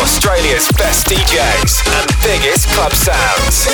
[0.00, 3.66] Australia's best DJs and biggest club sounds.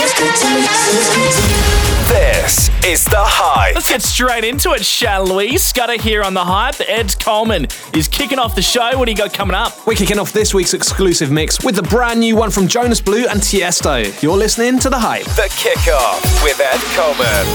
[2.09, 3.75] This is The Hype.
[3.75, 5.57] Let's get straight into it, shall we?
[5.57, 6.81] Scudder here on The Hype.
[6.81, 8.99] Ed Coleman is kicking off the show.
[8.99, 9.87] What do you got coming up?
[9.87, 13.27] We're kicking off this week's exclusive mix with the brand new one from Jonas Blue
[13.27, 14.23] and Tiesto.
[14.23, 15.25] You're listening to The Hype.
[15.25, 17.47] The Kickoff with Ed Coleman.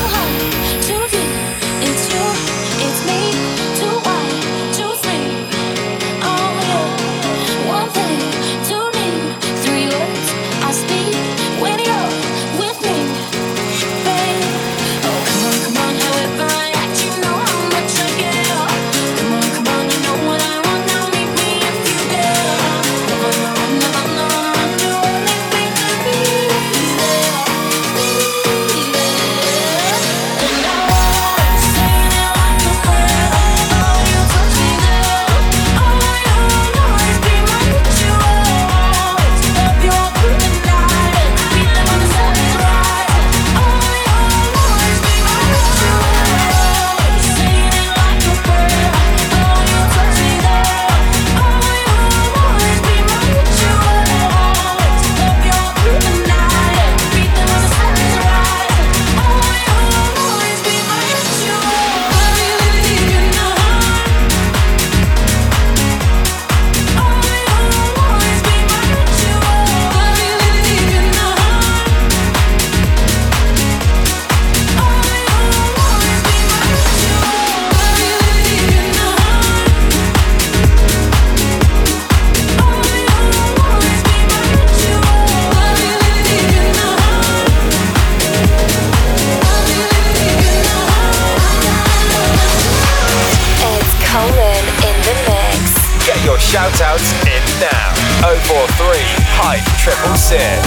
[100.32, 100.61] Music.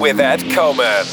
[0.00, 1.04] With Ed Coleman.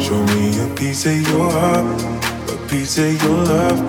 [0.00, 2.02] Show me a piece of your heart,
[2.50, 3.80] a piece of your love.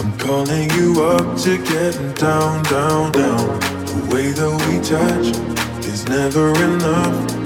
[0.00, 3.60] I'm calling you up to getting down, down, down.
[3.60, 7.45] The way that we touch is never enough.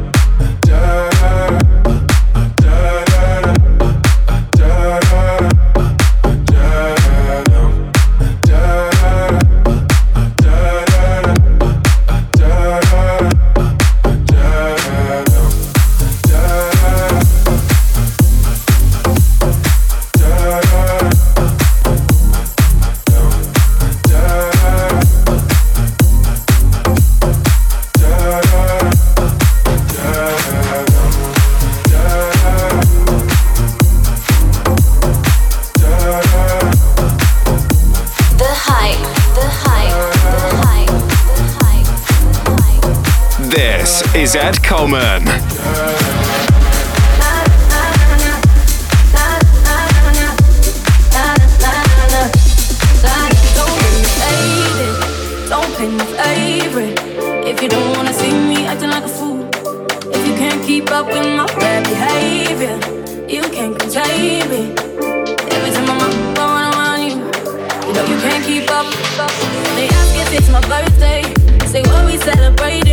[61.01, 62.77] Up with my bad behavior,
[63.27, 64.71] you can't contain me.
[65.55, 67.15] Every time I'm up, going around you,
[67.87, 68.85] you know you can't keep up.
[69.75, 71.23] They ask if it's my birthday,
[71.65, 72.90] say what we celebrating.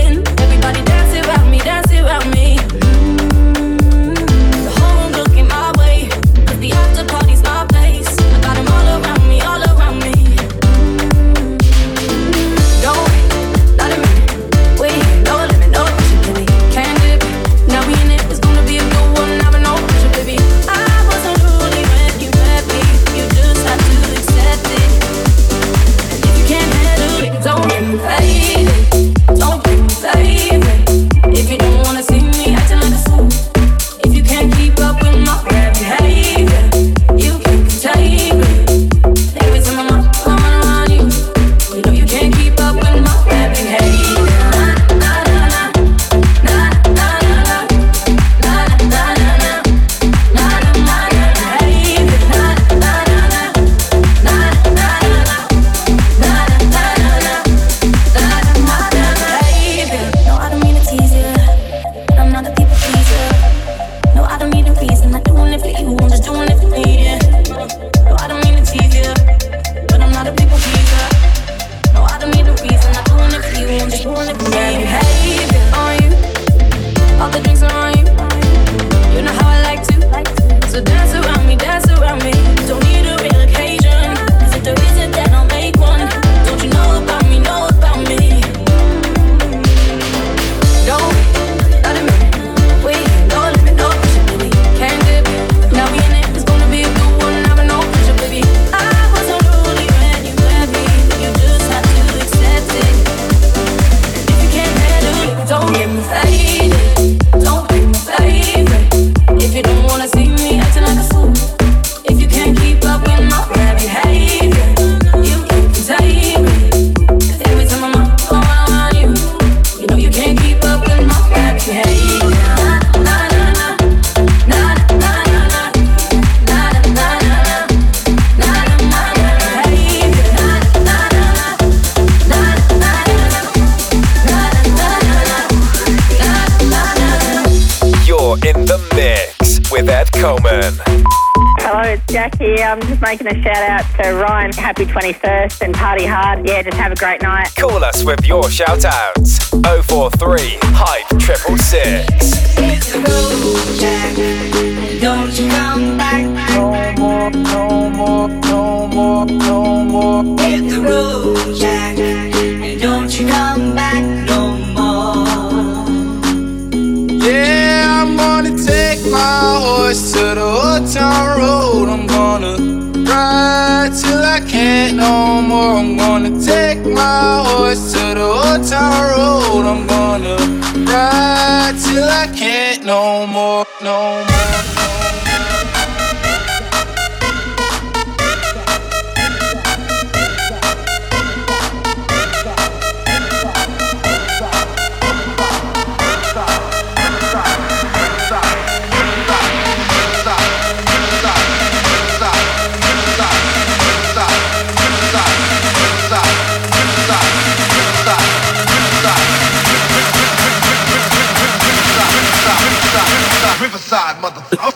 [144.79, 146.47] happy 21st and party hard.
[146.47, 147.53] Yeah, just have a great night.
[147.57, 150.58] Call us with your shout outs 043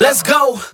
[0.01, 0.72] Let's go.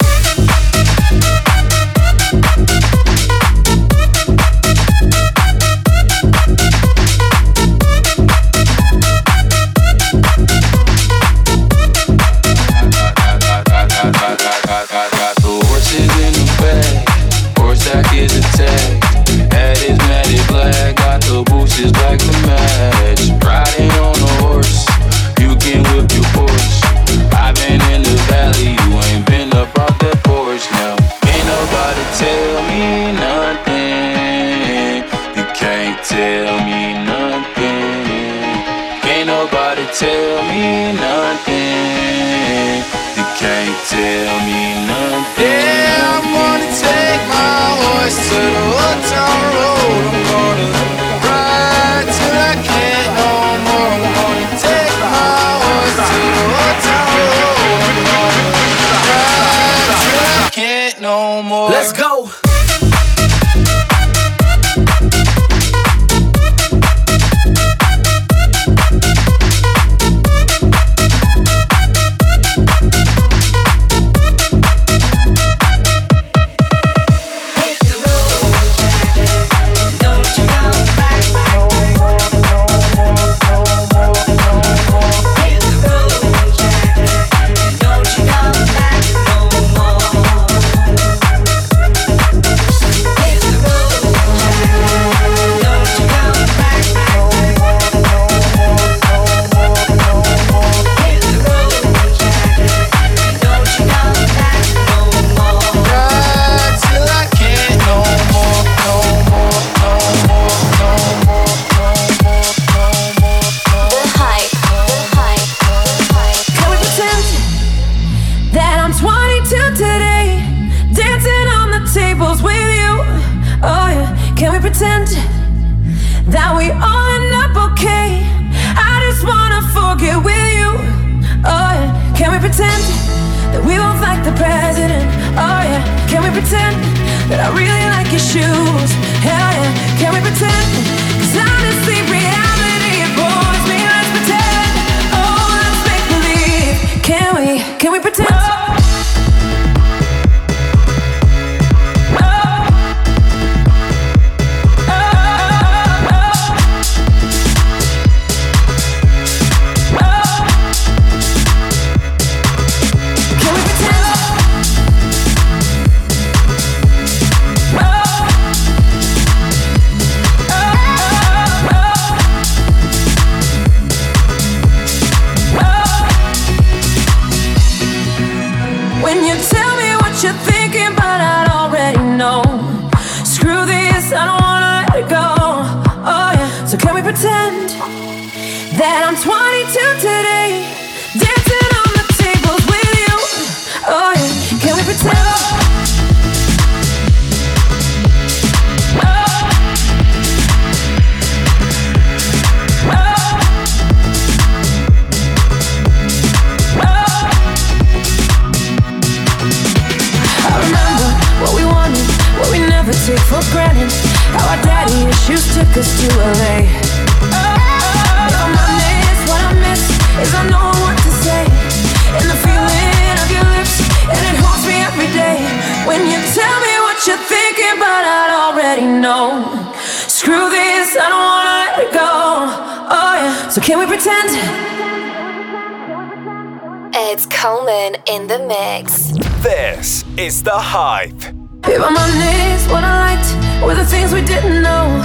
[237.89, 239.13] Coleman in the mix.
[239.43, 241.21] This is The Hype.
[241.63, 245.01] Babe, on my knees, what I liked were the things we didn't know.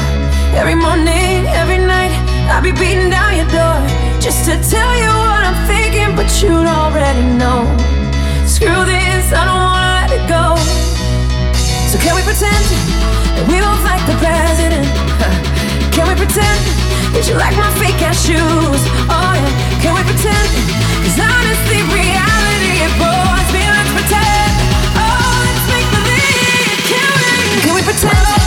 [0.55, 2.11] Every morning, every night,
[2.51, 3.79] I'd be beating down your door
[4.19, 7.63] just to tell you what I'm thinking, but you'd already know.
[8.45, 10.59] Screw this, I don't wanna let it go.
[11.87, 12.63] So can we pretend
[13.37, 14.87] that we both like the president?
[15.93, 16.59] Can we pretend
[17.13, 18.81] that you like my fake ass shoes?
[19.13, 20.49] Oh yeah, can we pretend?
[21.05, 22.32] Cause honestly, reality
[22.99, 23.63] bores me.
[23.63, 24.53] Let's pretend.
[24.97, 26.77] Oh, let's make believe.
[26.91, 27.61] Can we?
[27.61, 28.42] Can we pretend?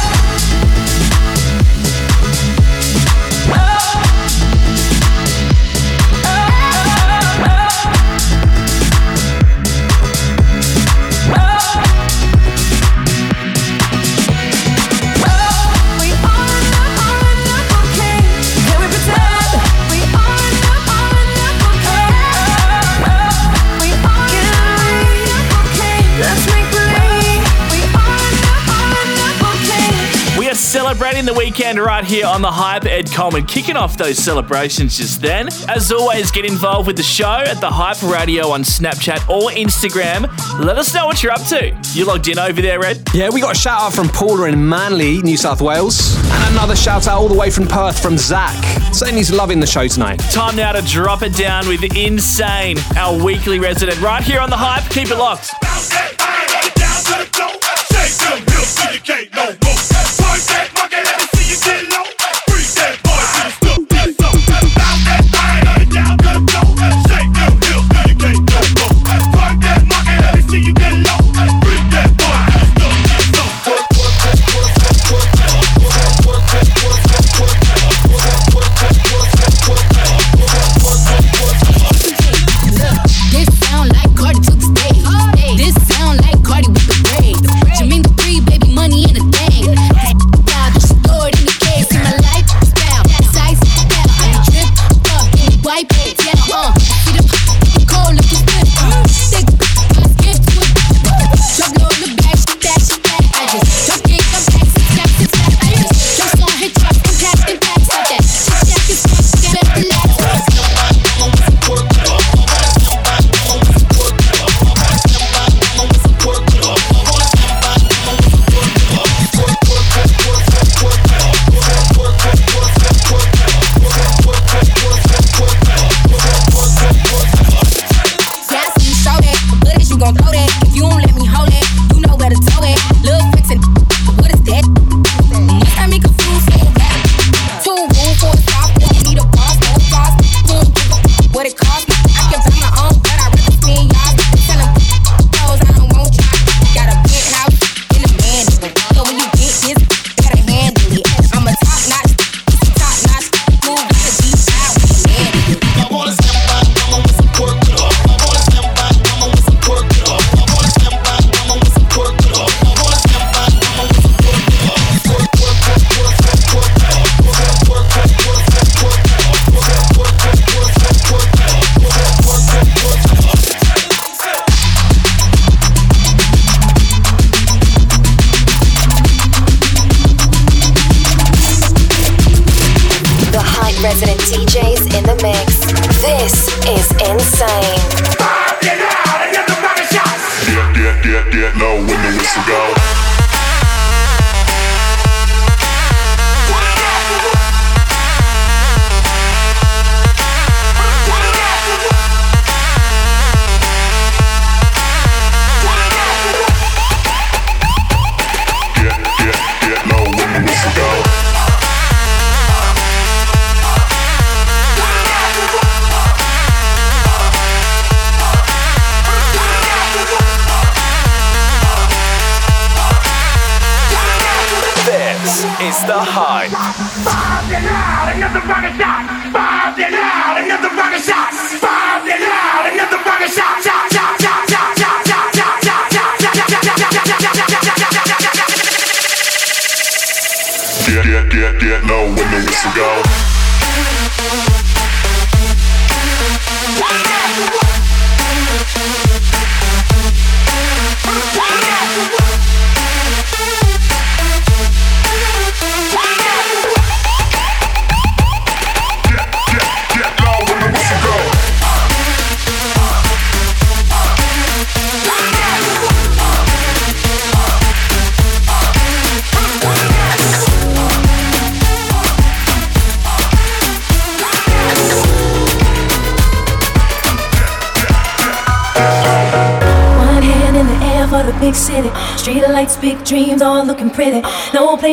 [31.16, 32.84] Celebrating the weekend right here on the Hype.
[32.84, 35.48] Ed Coleman kicking off those celebrations just then.
[35.68, 40.26] As always, get involved with the show at the Hype Radio on Snapchat or Instagram.
[40.62, 41.74] Let us know what you're up to.
[41.94, 43.02] You logged in over there, Ed?
[43.14, 46.16] Yeah, we got a shout out from Paula in Manly, New South Wales.
[46.16, 48.54] And another shout out all the way from Perth from Zach,
[48.92, 50.18] saying he's loving the show tonight.
[50.32, 54.56] Time now to drop it down with Insane, our weekly resident, right here on the
[54.56, 54.88] Hype.
[54.90, 56.35] Keep it locked.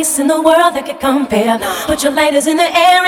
[0.03, 1.57] Place in the world that could compare.
[1.85, 3.05] Put your lighters in the air,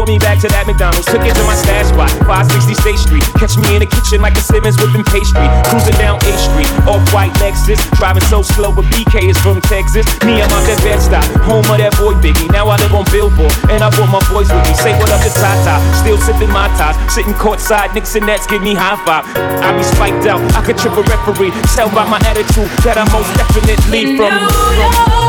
[0.00, 1.04] Pulled me back to that McDonald's.
[1.04, 3.20] Took it to my stash spot, 560 State Street.
[3.36, 5.44] Catch me in the kitchen like a Simmons whipping pastry.
[5.68, 7.76] Cruising down A Street, off white Lexus.
[8.00, 10.08] Driving so slow, but BK is from Texas.
[10.24, 12.48] Me, I'm out that bed stop, home of that boy Biggie.
[12.48, 14.72] Now I live on Billboard, and I brought my boys with me.
[14.72, 16.96] Say what up to Tata, still sipping my ties.
[17.12, 19.28] Sitting courtside, Knicks and Nets give me high five.
[19.36, 21.52] I be spiked out, I could trip a referee.
[21.76, 24.32] Tell by my attitude that I'm most definitely from.
[24.32, 25.19] I'm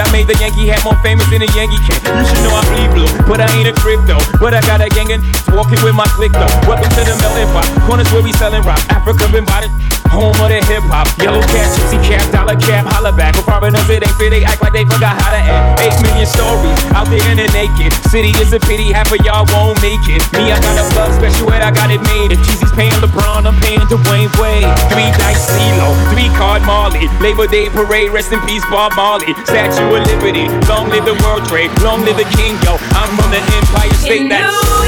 [0.00, 2.00] I made the Yankee hat more famous than a Yankee can.
[2.00, 4.16] You should know I bleed blue, but I ain't a crypto.
[4.40, 5.20] But I got a gang and
[5.52, 6.48] walking with my click though.
[6.64, 7.68] Welcome to the melting pot.
[7.84, 8.80] Corners where we selling rock.
[8.88, 9.99] Africa been bought it.
[10.10, 11.06] Home of the hip hop.
[11.22, 13.38] Yellow cat, gypsy cap, dollar cap, holla back.
[13.38, 14.30] For foreigners, it ain't fair.
[14.30, 15.80] They act like they forgot how to act.
[15.86, 17.94] Eight million stories out there in the naked.
[18.10, 20.22] City is a pity, half of y'all won't make it.
[20.34, 22.34] Me, I got a plug special and I got it made.
[22.34, 24.66] If Jeezy's paying LeBron, I'm paying Dwayne Wade.
[24.90, 27.06] Three dice CeeLo, three card Marley.
[27.22, 29.30] Labor Day parade, rest in peace, Bob Marley.
[29.46, 32.82] Statue of Liberty, long live the World Trade, long live the King, yo.
[32.98, 34.28] I'm from the Empire State.
[34.28, 34.79] That's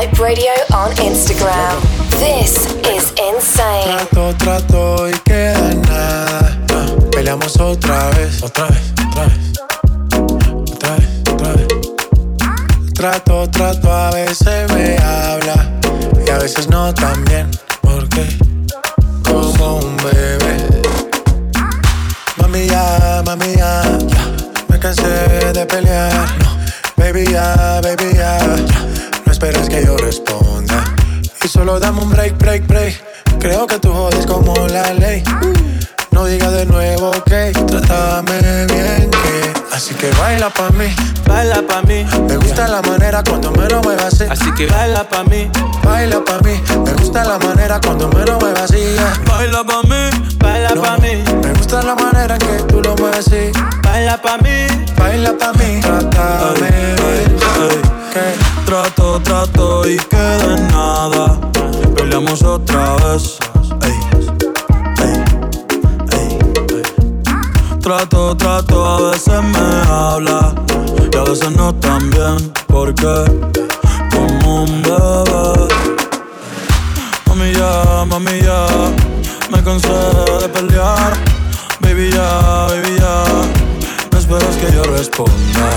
[0.00, 1.76] Radio on Instagram.
[2.16, 2.56] This
[2.88, 3.84] is insane.
[3.84, 6.58] Trato, trato y queda nada.
[7.12, 8.42] Peleamos otra vez.
[8.42, 9.60] Otra vez, otra vez.
[10.72, 11.68] Otra vez, otra vez.
[12.94, 15.70] Trato, trato, a veces me habla.
[16.26, 17.50] Y a veces no tan bien.
[17.82, 18.26] Porque
[19.22, 20.80] como un bebé.
[22.38, 23.82] Mami ya, mami ya.
[24.08, 24.32] ya.
[24.66, 26.10] Me cansé de pelear.
[26.38, 26.58] No.
[26.96, 28.38] Baby ya, baby ya.
[28.38, 28.99] No
[29.40, 30.84] esperes que yo responda.
[31.42, 33.02] Y solo dame un break, break, break.
[33.38, 35.22] Creo que tú jodes como la ley.
[36.10, 38.69] No digas de nuevo que trátame bien que.
[39.72, 40.86] Así que baila pa' mí,
[41.26, 42.04] baila pa' mí.
[42.28, 44.24] Me gusta la manera cuando me lo muevas así.
[44.28, 45.50] Así que baila pa' mí,
[45.84, 46.60] baila pa' mí.
[46.84, 48.96] Me gusta la manera cuando me lo muevas así.
[49.26, 51.22] Baila pa' mí, baila pa' mí.
[51.42, 53.52] Me gusta la manera que tú lo mueves así.
[53.82, 55.80] Baila pa' mí, baila pa' mí.
[55.80, 56.70] Trátame
[58.12, 61.38] que Trato, trato y queda en nada.
[61.94, 63.38] Peleamos otra vez.
[63.82, 63.98] Ey,
[67.90, 70.54] Trato, trato, a veces me habla
[71.12, 72.52] y a veces no tan bien.
[72.68, 73.24] Porque
[74.14, 75.74] como un bebé.
[77.26, 78.66] Mami ya, mami ya,
[79.50, 81.14] me cansé de pelear.
[81.80, 83.24] Baby ya, baby ya,
[84.12, 85.70] no esperas que yo responda.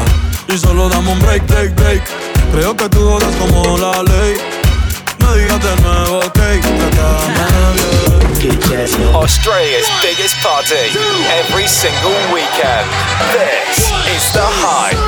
[0.49, 2.03] Y solo dame un break, break, break.
[2.51, 4.35] Creo que tú jodas como la ley.
[5.17, 7.92] No digas de nuevo, ok, trátame bien.
[8.43, 10.91] Australia's biggest party
[11.39, 12.89] every single weekend.
[13.31, 14.99] This is the hype.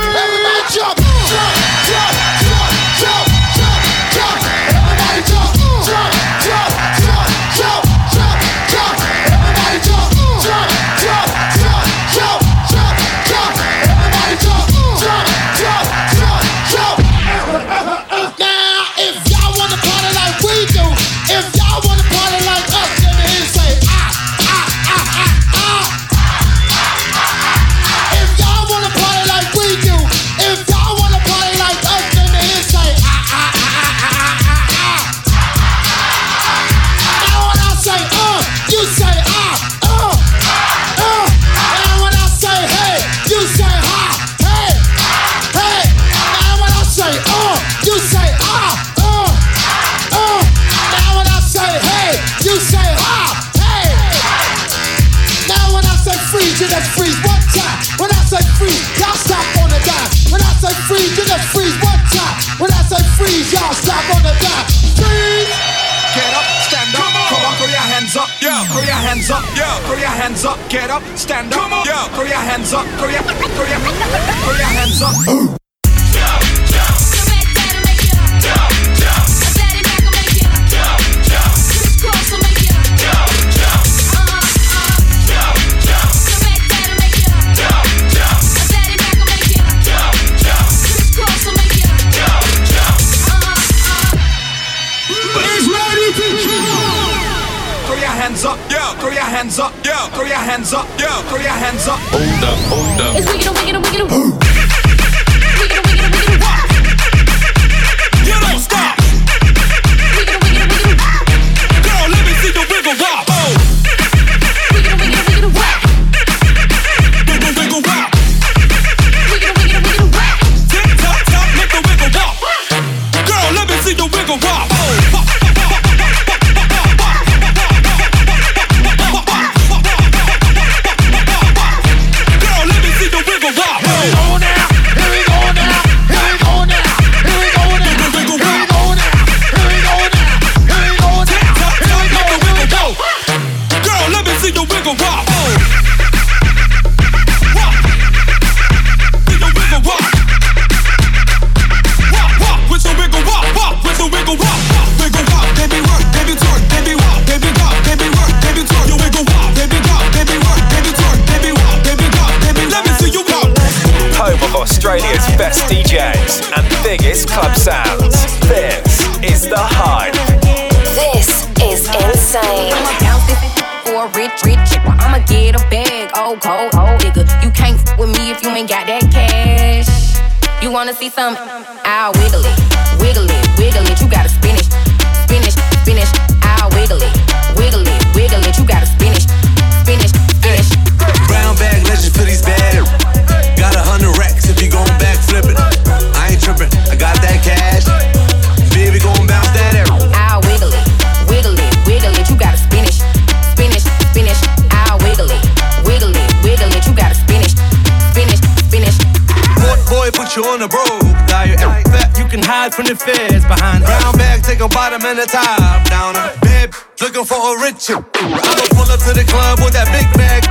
[215.25, 216.13] A top down.
[216.41, 217.89] Babe, looking for a rich.
[217.89, 220.45] I'ma pull up to the club with that big bag.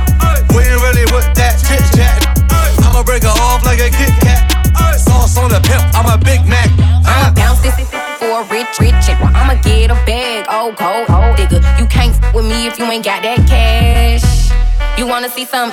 [0.51, 2.19] We ain't really with that chit chat.
[2.83, 4.51] I'ma break her off like a Kit Kat.
[4.99, 6.69] Sauce on the pimp, I'm a Big Mac.
[7.05, 7.75] I'ma bounce this
[8.19, 9.19] for a rich, rich chick.
[9.21, 11.59] I'ma get a bag, oh cold, oh nigga.
[11.79, 14.51] You can't f with me if you ain't got that cash.
[14.97, 15.71] You wanna see some?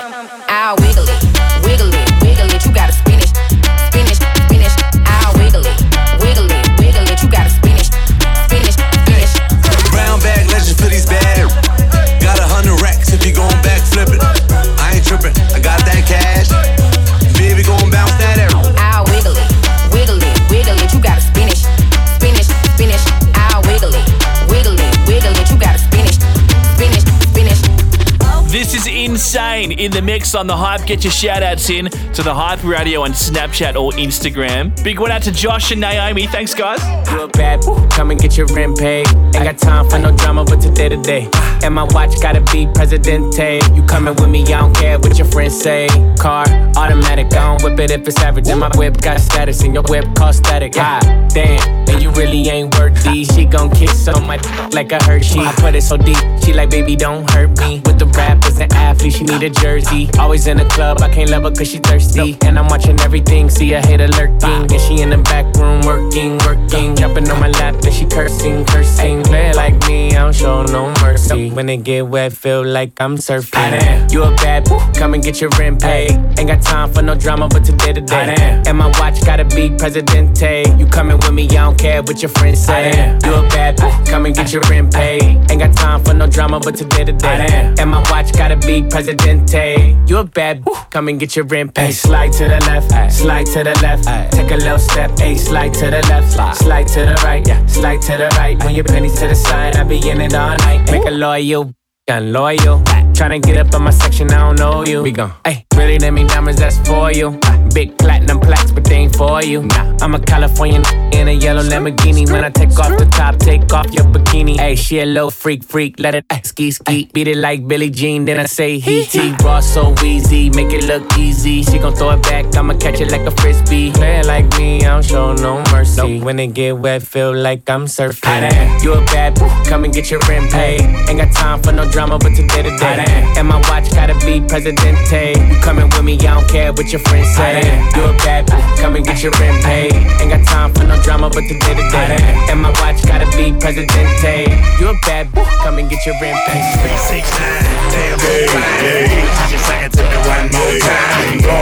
[30.35, 30.85] On the hype.
[30.85, 34.71] Get your shout outs in to the Hype Radio on Snapchat or Instagram.
[34.83, 36.27] Big one out to Josh and Naomi.
[36.27, 36.81] Thanks, guys.
[37.09, 39.07] A bad, come and get your rent paid.
[39.35, 41.29] Ain't got time for no drama, but today to day.
[41.63, 43.59] And my watch gotta be Presidente.
[43.73, 45.87] You coming with me, I don't care what your friends say.
[46.17, 46.45] Car,
[46.77, 48.47] automatic, I don't whip it if it's average.
[48.47, 50.73] And my whip got status, and your whip cost static.
[50.77, 50.99] Ah,
[51.33, 51.59] damn,
[51.89, 53.25] and you really ain't worth worthy.
[53.25, 54.37] She gon' kiss on my
[54.71, 55.39] like a Hershey.
[55.39, 57.81] I put it so deep, she like, baby, don't hurt me.
[57.85, 60.09] With the rappers and athletes, she need a jersey.
[60.19, 62.37] Always in the club, I can't love her cause she thirsty.
[62.45, 64.71] And I'm watching everything, see a hater lurking.
[64.71, 66.95] And she in the back room working, working.
[66.95, 69.23] Jumping on my lap and she cursing, cursing.
[69.23, 71.49] Play like me, I don't show no mercy.
[71.51, 74.11] When it get wet, feel like I'm surfing.
[74.11, 76.11] You a bad, come and get your rent paid.
[76.39, 78.61] Ain't got time for no drama, but today to day.
[78.65, 80.63] And my watch gotta be Presidente.
[80.77, 82.91] You coming with me, I don't care what your friends say.
[83.25, 85.23] You a bad, come and get your rent paid.
[85.51, 87.73] Ain't got time for no drama, but today to day.
[87.79, 89.97] And my watch gotta be Presidente.
[90.05, 91.93] You a bad, come and get your rent paid.
[91.93, 94.03] Slide to the left, slide to the left.
[94.33, 98.01] Take a little step, ayy, slide to the left, slide to the right, yeah, slide
[98.01, 98.61] to the right.
[98.63, 100.91] When your pennies to the side, I be in it all night.
[100.91, 101.73] Make a loyal,
[102.07, 102.81] gun loyal.
[103.13, 105.03] Tryna get up on my section, I don't know you.
[105.03, 107.39] We gon' Ay, really let me diamonds, that's for you.
[107.73, 109.63] Big platinum plaques, but they ain't for you.
[109.63, 110.83] Nah, I'm a Californian
[111.13, 112.29] in a yellow Lamborghini.
[112.31, 114.57] When I take off the top, take off your bikini.
[114.57, 117.09] Hey, she a little freak, freak, let it eh, ski, ski.
[117.13, 119.31] Beat it like Billie Jean, then I say he, he.
[119.43, 121.63] Raw so easy, make it look easy.
[121.63, 123.91] She gon' throw it back, I'ma catch it like a frisbee.
[123.91, 126.21] Play it like me, I don't show no mercy.
[126.21, 128.83] When it get wet, feel like I'm surfing.
[128.83, 130.81] You a bad boo, come and get your rent paid.
[131.09, 133.05] Ain't got time for no drama, but today to day.
[133.37, 135.33] And my watch gotta be Presidente.
[135.49, 137.62] You coming with me, I don't care what your friends say.
[137.95, 139.93] You a bad boo, come and get your rent paid.
[140.19, 142.17] Ain't got time for no drama, but today to day.
[142.49, 144.49] And my watch gotta be Presidente.
[144.79, 146.65] You a bad boo, come and get your rent paid.
[146.83, 151.39] 369, damn, hey, Just sing it to me one more time.
[151.41, 151.57] Go,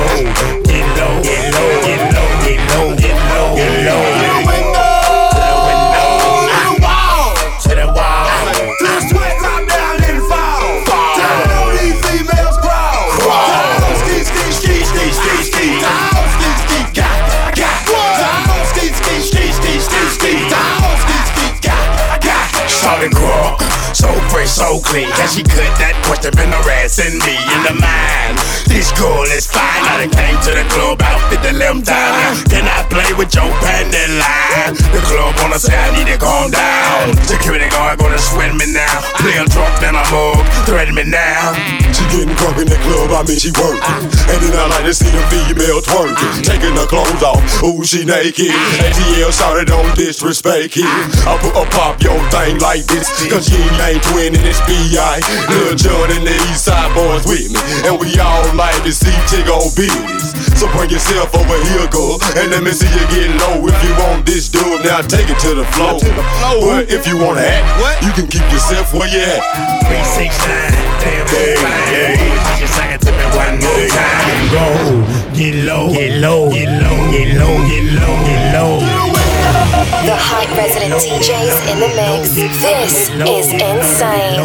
[0.65, 4.20] get low, get low, get low, get low, get low, get low.
[22.91, 25.09] Charlie Gras so fresh, so clean.
[25.17, 28.39] Can she cut that question been harassing me in the mind?
[28.71, 29.83] This girl is fine.
[29.83, 32.39] I done came to the club out with the limb down.
[32.47, 34.79] Can I play with your panty line?
[34.95, 37.17] The club wanna say I need to calm down.
[37.27, 39.03] Security guard gonna sweat me now.
[39.19, 41.51] Play a drunk, then I mug, threaten me now.
[41.91, 44.07] She getting drunk in the club, I mean she working.
[44.31, 46.43] And then I like to see the female twerking.
[46.43, 48.55] Taking her clothes off, ooh she naked.
[48.79, 50.87] ATL shouted don't disrespect it.
[51.27, 53.07] I put a pop your thing like this.
[53.27, 55.25] Cause ain't twin in this B.I.
[55.49, 57.57] Lil Jon and the East Side Boyz with me.
[57.89, 60.37] And we all like to see Tiggo business.
[60.59, 62.21] So bring yourself over here, girl.
[62.37, 63.65] And let me see you get low.
[63.65, 65.97] If you want this dude, now take it to the floor.
[65.97, 67.97] But if you wanna act, what?
[68.05, 69.41] you can keep yourself where you at.
[69.89, 71.57] 369, damn, hey,
[71.89, 72.61] hey.
[72.61, 74.41] Just sing it to me one more time.
[74.53, 74.69] Go,
[75.33, 79.20] get low, get low, get low, get low, get low, get low.
[79.81, 82.35] The hype resident DJs in the mix.
[82.61, 84.37] This is insane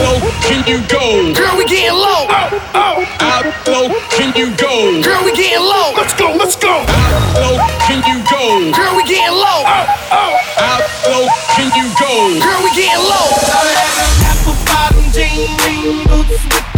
[0.00, 1.32] low can you go?
[1.34, 2.24] Girl, we getting low.
[2.28, 3.04] Oh, oh.
[3.20, 5.02] Out low can you go?
[5.02, 5.92] Girl, we getting low.
[5.96, 6.84] Let's go, let's go.
[6.88, 8.72] How low can you go?
[8.72, 9.60] Girl, we getting low.
[9.64, 10.32] Oh, oh.
[10.70, 11.24] Out low
[11.54, 12.12] can you go?
[12.40, 13.28] Girl, we getting low.
[14.24, 16.69] Apple bottom jean, boots with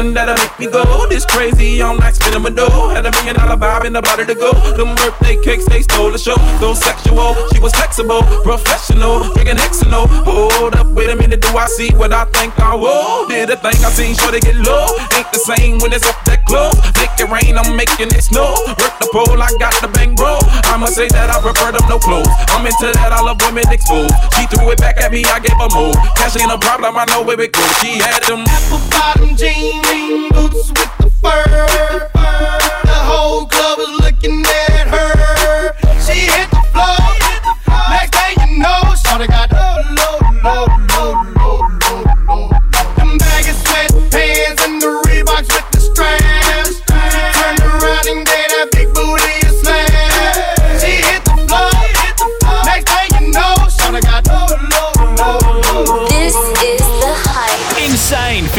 [0.00, 1.82] nothing that'll make me go this crazy.
[1.82, 2.88] I'm like spinning my dough.
[2.88, 4.52] Had a million dollar vibe in the body to go.
[4.76, 6.36] Them birthday cakes, they stole the show.
[6.60, 10.06] So sexual, she was flexible, professional, and hexanal.
[10.24, 13.28] Hold up, wait a minute, do I see what I think I will?
[13.28, 14.88] Did a thing I seen, sure they get low.
[15.16, 16.76] Ain't the same when it's up that close.
[16.96, 18.54] Make it rain, I'm making it snow.
[18.80, 20.38] Work the pole, I got the bang bro.
[20.72, 22.30] I'ma say that I prefer them no clothes.
[22.54, 24.14] I'm into that, I love women exposed.
[24.36, 25.92] She threw it back at me, I gave her more.
[26.16, 27.68] Cash ain't a problem, I know where it goes.
[27.82, 29.36] She had them apple bottom
[29.90, 32.08] jean boots with the fur.
[32.90, 34.69] The whole club is looking at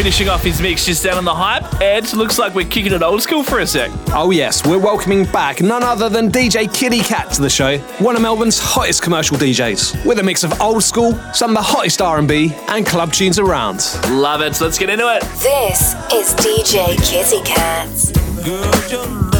[0.02, 1.80] Finishing off his mix just down on the hype.
[1.80, 3.88] Ed, looks like we're kicking it old school for a sec.
[4.08, 8.16] Oh yes, we're welcoming back none other than DJ Kitty Cat to the show, one
[8.16, 12.02] of Melbourne's hottest commercial DJs, with a mix of old school, some of the hottest
[12.02, 13.76] R&B, and club tunes around.
[14.10, 14.60] Love it.
[14.60, 15.22] Let's get into it.
[15.38, 17.88] This is DJ Kitty Cat.
[18.44, 19.31] Girl,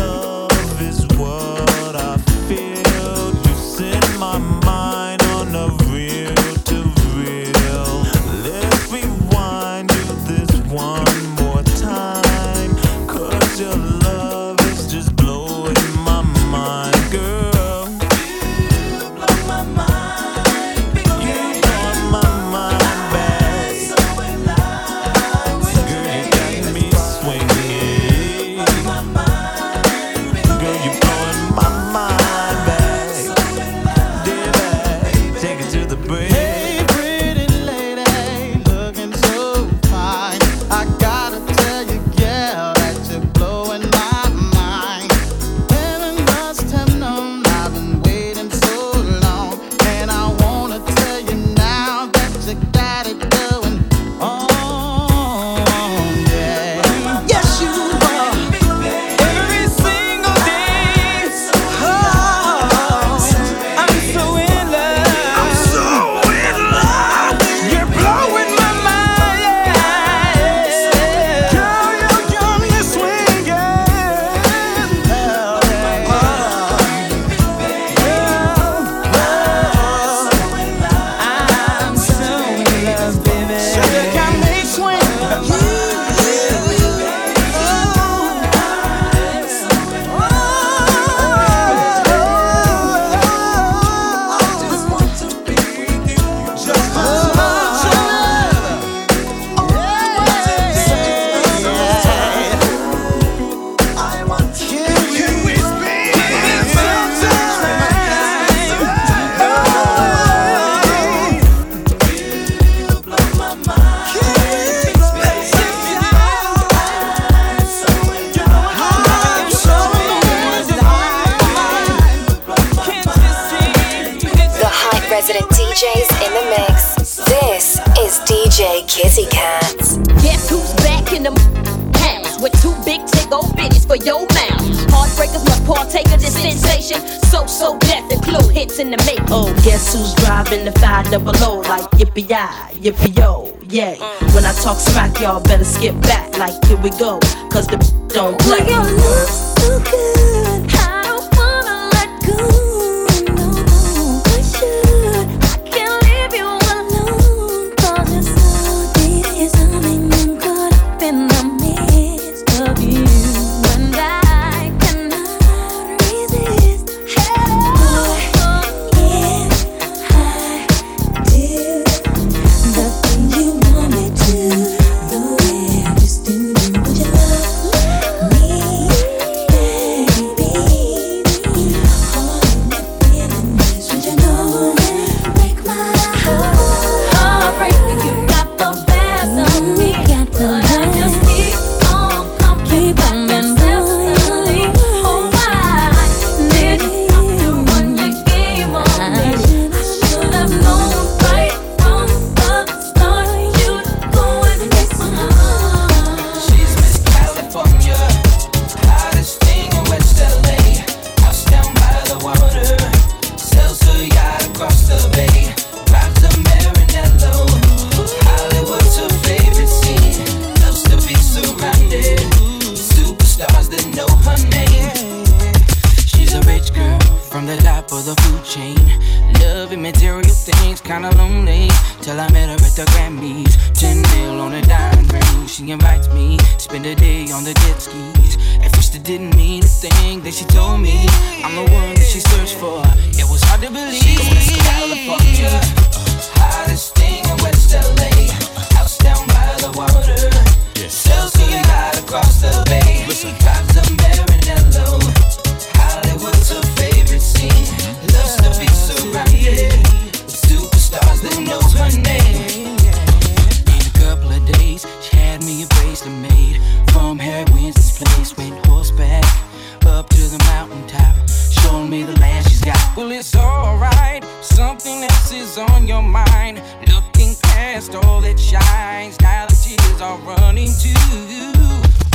[275.03, 276.62] else is on your mind.
[276.88, 280.94] Looking past all that shines, now the tears are running too.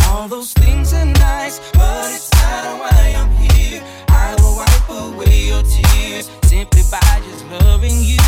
[0.09, 3.83] All those things are nice, but it's not why I'm here.
[4.09, 8.19] I will wipe away your tears simply by just loving you.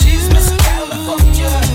[0.00, 1.69] She's Miss California.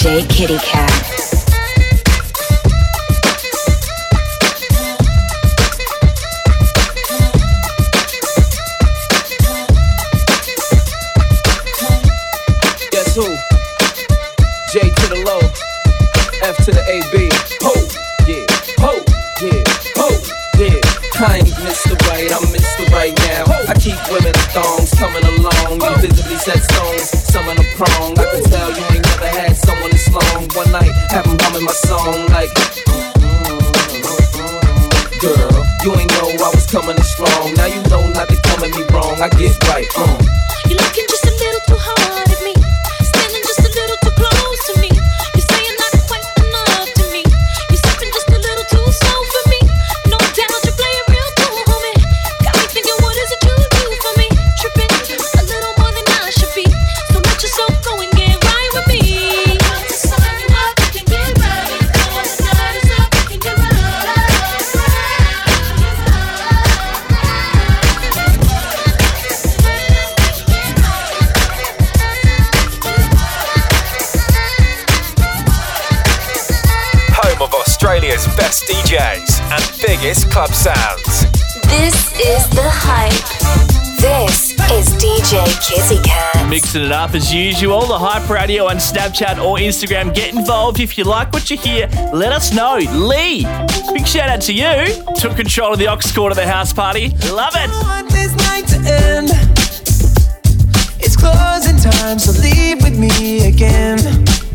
[0.00, 1.09] DJ Kitty Cat.
[87.14, 87.86] as usual.
[87.86, 90.14] The Hype Radio on Snapchat or Instagram.
[90.14, 91.88] Get involved if you like what you hear.
[92.12, 92.76] Let us know.
[92.76, 93.46] Lee,
[93.92, 95.02] big shout out to you.
[95.16, 97.08] Took control of the Ox Court at the house party.
[97.30, 97.70] Love it.
[101.02, 104.49] It's closing time, so leave with me again.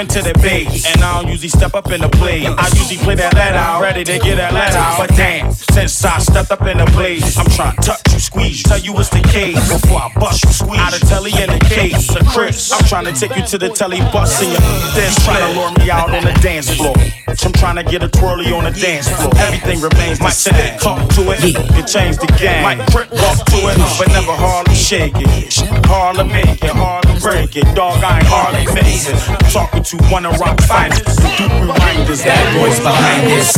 [0.00, 0.86] into the bass.
[0.86, 2.46] And I don't usually step up in the place.
[2.46, 4.98] I usually play that let out, ready to get that let out.
[4.98, 8.58] But damn, since I stepped up in the place, I'm trying to touch you, squeeze
[8.58, 9.60] you, tell you it's the case.
[9.68, 12.06] Before I bust you, squeeze out of telly in the case.
[12.06, 14.60] So Chris, I'm trying to take you to the telly, bust in your
[14.96, 16.96] then trying to lure me out on the dance floor.
[17.28, 19.32] I'm trying to get a twirly on the dance floor.
[19.36, 20.80] Everything remains my set.
[20.80, 20.99] Call
[21.48, 21.84] yeah.
[21.84, 22.62] change the game.
[22.62, 25.54] Like brick walk to it, but never Harlem shake it.
[25.86, 27.64] Harlem make it, Harlem break it.
[27.74, 29.16] Dog, I ain't Harlem face it.
[29.52, 31.04] Talking to one of rock finest.
[31.04, 33.56] The Duke reminders that voice behind this.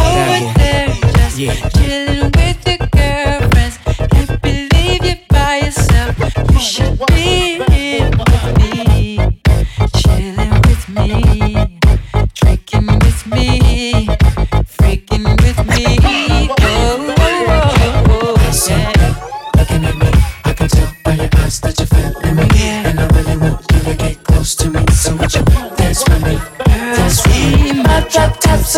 [0.00, 1.68] Over there, just yeah.
[1.70, 3.78] chilling with your girlfriends.
[4.10, 6.18] Can't believe you're by yourself.
[6.52, 7.70] You should be with
[8.58, 9.18] me,
[9.96, 11.78] chilling with me,
[12.34, 13.81] drinking with me.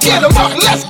[0.00, 0.87] get them up, let's go.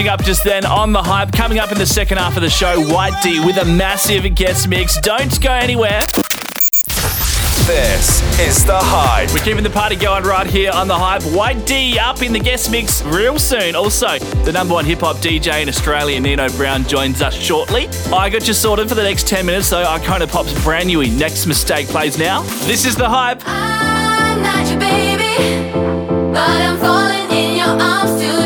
[0.00, 1.32] Finishing up just then on the hype.
[1.32, 4.68] Coming up in the second half of the show, White D with a massive guest
[4.68, 4.98] mix.
[5.00, 6.00] Don't go anywhere.
[7.66, 9.30] This is The Hype.
[9.32, 11.22] We're keeping the party going right here on the hype.
[11.22, 13.76] White D up in the guest mix real soon.
[13.76, 17.86] Also, the number one hip hop DJ in Australia, Nino Brown, joins us shortly.
[18.12, 20.88] I got you sorted for the next 10 minutes, so I kind of pops brand
[20.88, 21.06] new.
[21.06, 22.42] Next mistake plays now.
[22.66, 23.42] This is the hype.
[23.46, 25.72] I'm not your baby,
[26.32, 28.39] but I'm falling in your arms tonight.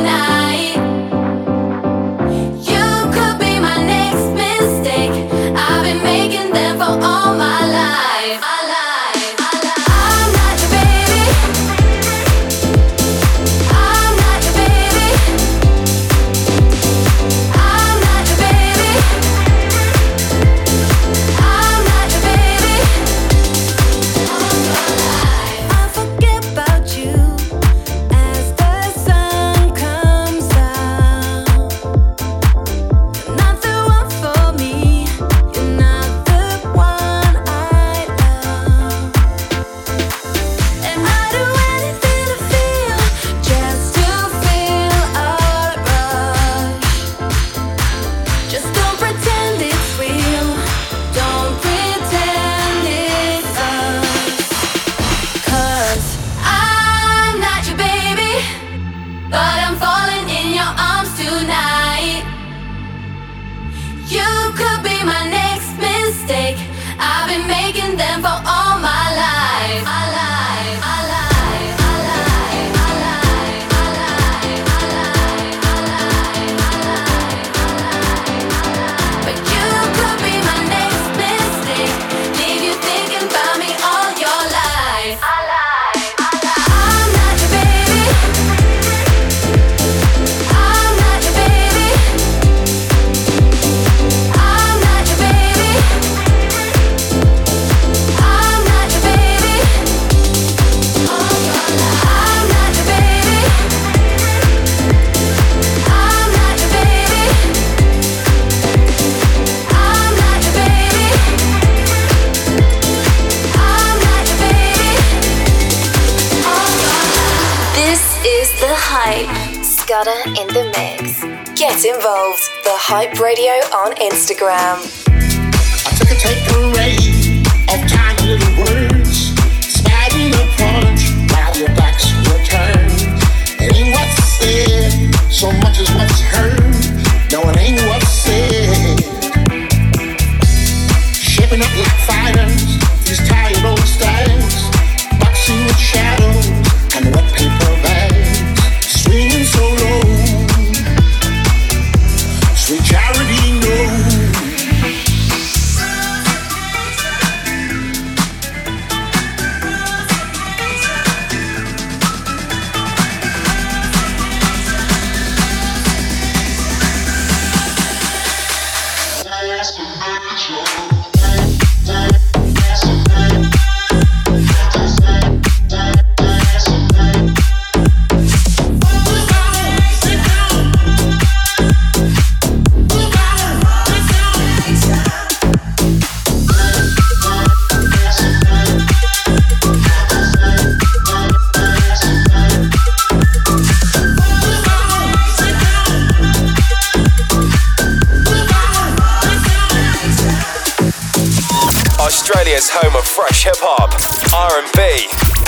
[202.55, 203.91] Australia's home of fresh hip hop,
[204.31, 204.79] R&B,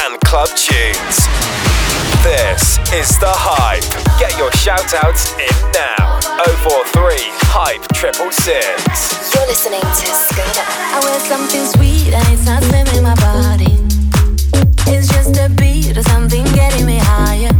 [0.02, 1.22] and club tunes.
[2.26, 3.86] This is The Hype.
[4.18, 6.18] Get your shout outs in now.
[6.66, 7.14] 043
[7.54, 8.82] Hype Triple Six.
[9.30, 10.66] You're listening to Scudder.
[10.66, 13.78] I wear something sweet and it's not slimming my body.
[14.90, 17.54] It's just a beat or something getting me higher.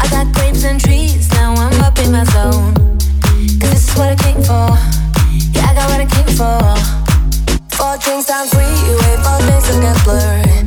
[0.00, 2.72] I got grapes and trees, now I'm up in my zone.
[3.60, 4.72] Cause this is what I came for.
[5.52, 6.97] Yeah, I got what I came for.
[8.00, 8.62] Things I'm free.
[8.62, 9.22] You ain't
[9.66, 10.57] to get gambler.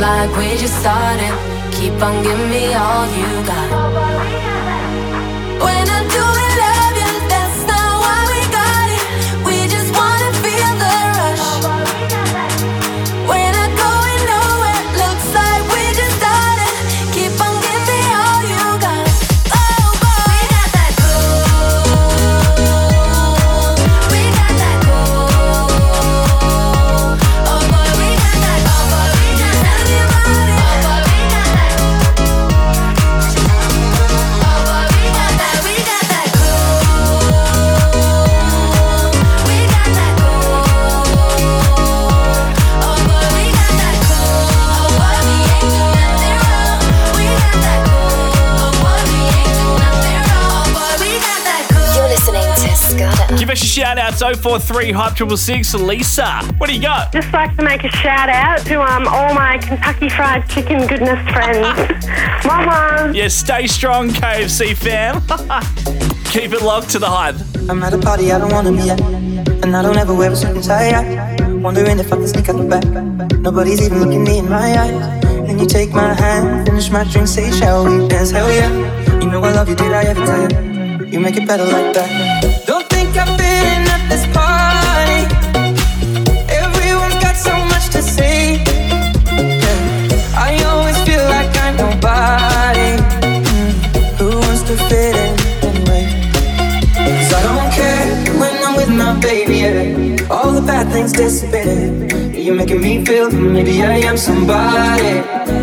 [0.00, 1.34] Like we just started.
[1.72, 3.67] Keep on giving me all you got.
[53.48, 53.56] Scudder.
[53.56, 56.42] Give us a shout out 043 Hype 666 Lisa.
[56.58, 57.12] What do you got?
[57.12, 61.20] Just like to make a shout out to um all my Kentucky Fried Chicken goodness
[61.30, 62.44] friends.
[62.44, 63.12] Mama.
[63.14, 65.22] Yeah, stay strong, KFC fam.
[66.30, 67.36] Keep it locked to the hype.
[67.70, 70.36] I'm at a party I don't wanna be at, and I don't ever wear a
[70.36, 70.90] suit and tie.
[71.40, 72.84] I'm wondering if I can sneak out the back.
[73.38, 75.22] Nobody's even looking me in my eyes.
[75.22, 78.30] Then you take my hand, finish my drink, say, shall we dance?
[78.30, 79.20] Hell yeah.
[79.22, 81.06] You know I love you, did I ever tell you?
[81.06, 82.57] You make it better like that.
[101.18, 105.18] You're making me feel maybe I am somebody.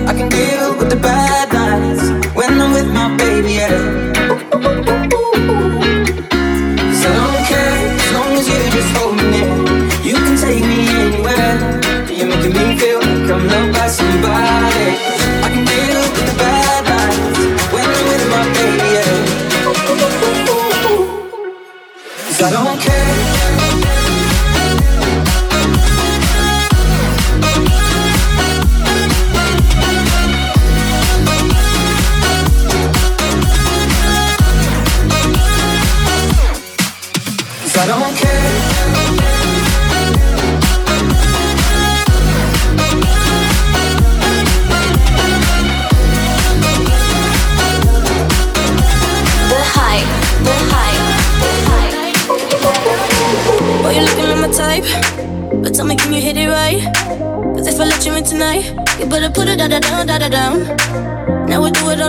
[0.05, 3.53] I can deal with the bad nights when I'm with my baby.
[3.53, 4.04] Yeah.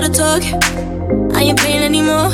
[0.06, 1.36] We do it all the talk.
[1.36, 2.30] I ain't playing anymore.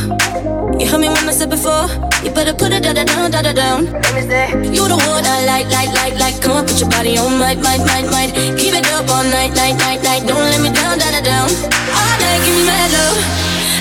[0.79, 1.89] You heard me when I said before.
[2.25, 3.85] You better put it da da down, da da down.
[3.93, 6.43] Let me say, you the one I like, like, like, like.
[6.43, 8.33] Come on, put your body on, might, might, might, might.
[8.59, 10.27] Keep it up all night, night, night, night.
[10.27, 11.49] Don't let me down, da da down.
[11.97, 13.18] All night, give me mad love.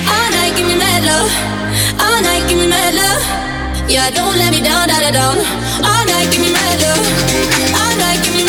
[0.08, 1.30] All night, give me mad love.
[2.00, 3.22] All night, give me mad love.
[3.88, 5.36] Yeah, don't let me down, da da down.
[5.84, 7.02] All night, give me mad love.
[7.76, 8.41] All night, give me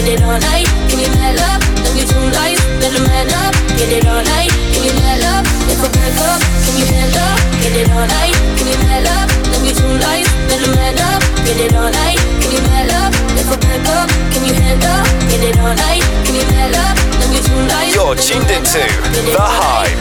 [0.00, 1.60] Get it all night, give me mad love.
[1.84, 3.52] Don't be too nice, let them man up.
[3.76, 5.44] Get it all night, give me mad love.
[5.68, 7.36] If I back up, can you hand up?
[7.60, 9.28] Get it all night, give me mad love.
[9.52, 11.20] Don't be too nice, let them man up.
[11.44, 13.12] Get it all night, give me mad love.
[13.36, 15.04] If I back up, can you hand up?
[15.28, 16.96] Get it all night, give me mad love.
[17.20, 17.92] Don't be too nice.
[17.92, 20.00] You're tuned into The Hype.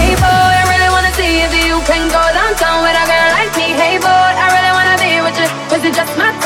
[0.00, 3.52] Hey boy, I really wanna see if you can go downtown with a girl like
[3.52, 3.76] me.
[3.76, 5.48] Hey boy, I really wanna be with you.
[5.68, 6.37] Cause you're just my type.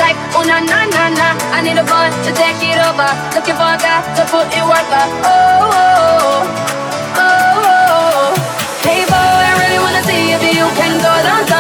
[0.42, 1.28] Oh na na na na.
[1.54, 3.06] I need a boy to take it over.
[3.30, 4.90] Looking for a guy to put in work.
[4.90, 6.42] Oh, oh, oh,
[7.14, 8.34] oh, oh.
[8.82, 11.51] Hey boy, I really wanna see if you can go downtown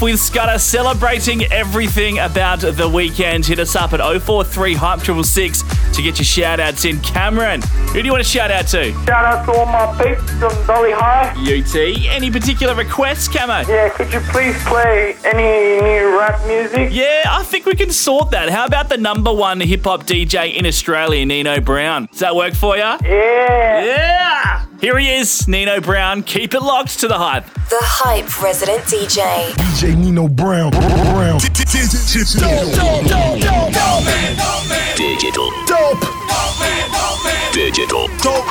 [0.00, 3.46] with Scudder celebrating everything about the weekend.
[3.46, 7.00] Hit us up at 043 Hype 666 to get your shout outs in.
[7.00, 8.92] Cameron, who do you want to shout out to?
[8.92, 11.30] Shout out to all my peeps from Dolly High.
[11.38, 11.74] UT.
[12.14, 13.68] Any particular requests, Camo?
[13.68, 16.90] Yeah, could you please play any new rap music?
[16.92, 18.50] Yeah, I think we can sort that.
[18.50, 22.06] How about the number one hip hop DJ in Australia, Nino Brown?
[22.10, 22.82] Does that work for you?
[22.82, 23.84] Yeah.
[23.84, 24.67] Yeah.
[24.80, 26.22] Here he is, Nino Brown.
[26.22, 27.44] Keep it locked to the hype.
[27.68, 29.48] The Hype resident DJ.
[29.50, 30.70] DJ Nino Brown.
[30.70, 31.40] Brown.
[34.96, 35.50] Digital.
[35.66, 35.98] Dope.
[37.52, 38.06] Digital.
[38.22, 38.46] Dope.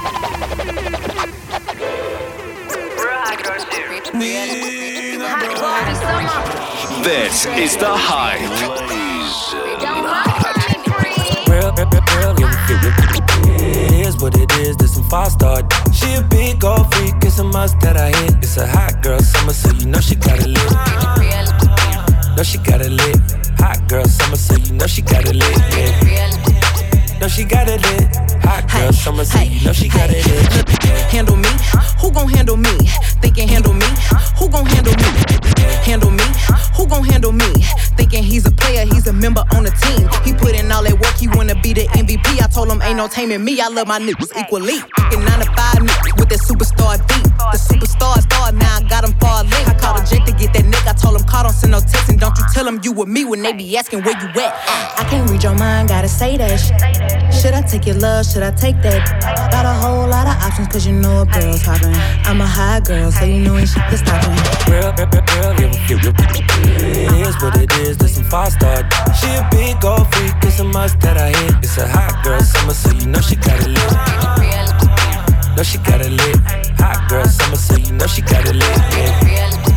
[7.03, 8.41] This is the hype.
[14.21, 15.57] What it is, this some five star.
[15.93, 18.35] She a big old freak, it's a must that I hit.
[18.43, 20.71] It's a hot girl summer, so you know she got it lit.
[22.35, 23.19] Know she got it lit.
[23.59, 25.57] Hot girl summer, so you know she got it lit.
[25.75, 27.19] Yeah.
[27.19, 28.36] Know she got it lit.
[28.47, 30.23] Hot girl summer, you know she got it.
[31.11, 31.49] Handle me?
[31.99, 32.77] Who gon' handle me?
[33.19, 33.85] Thinking handle me?
[34.39, 35.09] Who gon' handle me?
[35.83, 36.23] Handle me?
[36.77, 37.51] Who gon' handle me?
[37.97, 40.07] Thinking he's a player, he's a member on the team.
[40.23, 42.39] He put in all that work, he wanna be the MVP.
[42.39, 43.59] I told him ain't no taming me.
[43.59, 44.79] I love my niggas equally.
[44.95, 47.27] Fucking nine to five niggas with that superstar beat.
[47.51, 49.67] The superstar star, now I got him far link.
[49.67, 50.87] I called a Jake to get that nigga.
[50.87, 53.09] I told him call, don't send no text, and don't you tell him you with
[53.09, 54.53] me when they be asking where you at.
[54.99, 57.33] I can't read your mind, gotta say that shit.
[57.33, 58.25] Should I take your love?
[58.25, 59.01] Should I take that?
[59.51, 61.95] Got a whole lot of options, cause you know a girl's hopping.
[62.25, 64.35] I'm a high girl, so you know ain't shit that's stopping.
[64.69, 66.17] Real, real, real, real, real.
[66.67, 68.83] It is what it is, this some five star.
[69.19, 71.55] She a big old freak, it's a must that I hit.
[71.63, 73.91] It's a hot girl summer, so you know she got it lit.
[75.55, 76.37] Know she got it lit.
[76.77, 78.77] Hot girl summer, so you know she got it lit.
[78.93, 79.76] Yeah.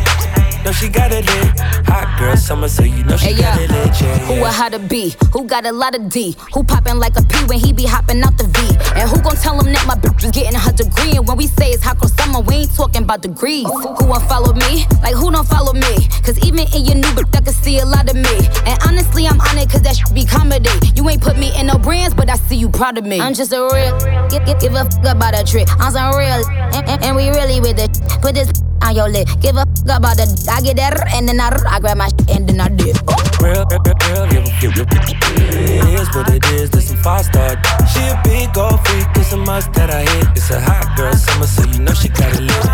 [0.63, 1.59] Know she got it lit.
[1.89, 3.63] Hot girl summer, so you know she Hey, got yeah.
[3.65, 4.01] it lit.
[4.01, 5.15] Yeah, Who a how to be?
[5.33, 6.35] Who got a lot of D?
[6.53, 8.77] Who poppin' like a P when he be hopping out the V?
[8.95, 11.17] And who gon' tell him that my bitch is getting her degree?
[11.17, 13.65] And when we say it's hot girl summer, we ain't talking about degrees.
[13.65, 14.85] Who won't follow me?
[15.01, 16.07] Like who don't follow me?
[16.21, 18.37] Cause even in your new bitch, I can see a lot of me.
[18.69, 20.69] And honestly, I'm on it cause that should be comedy.
[20.93, 23.19] You ain't put me in no brands, but I see you proud of me.
[23.19, 23.97] I'm just a real,
[24.29, 25.67] give, give, give a fuck about a trick.
[25.81, 26.45] I'm some real,
[26.77, 27.97] and, and, and we really with it.
[28.21, 28.51] Put this
[28.83, 29.27] on your lip.
[29.41, 32.43] Give a fuck about the, I get that, and then I, I grab my and
[32.43, 32.99] then I dip.
[33.39, 34.83] Real, real, real, real, real, real.
[34.83, 37.55] It is what it is, this some five star.
[37.87, 40.27] She a big old freak, it's a must that I hit.
[40.35, 42.65] It's a hot girl summer, so you know she got it lit.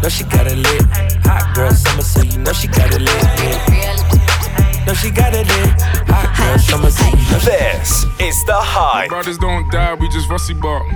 [0.00, 0.82] Know she got it lit.
[1.28, 3.22] Hot girl summer, so you know she got it lit.
[3.44, 4.86] Yeah.
[4.86, 5.76] Know she got it lit.
[6.08, 9.10] Hot girl summer, so you know she This is the hype.
[9.10, 10.88] Brothers don't die, we just rusty bark.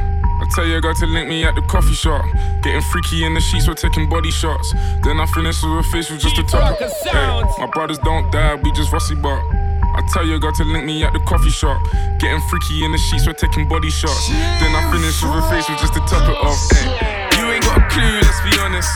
[0.49, 2.25] I tell your girl to link me at the coffee shop.
[2.65, 4.73] Getting freaky in the sheets, we're taking body shots.
[5.05, 6.89] Then I finish with a facial just to top it.
[7.05, 9.45] Hey, my brothers don't die, we just rusty bark.
[9.45, 11.77] I tell your girl to link me at the coffee shop.
[12.19, 14.29] Getting freaky in the sheets, we're taking body shots.
[14.33, 16.57] Then I finish with a facial just to top it off.
[16.73, 18.89] Hey, you ain't got a clue, let's be honest.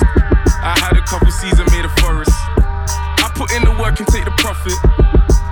[0.64, 2.32] I had a couple seasons made a forest.
[3.20, 4.72] I put in the work and take the profit.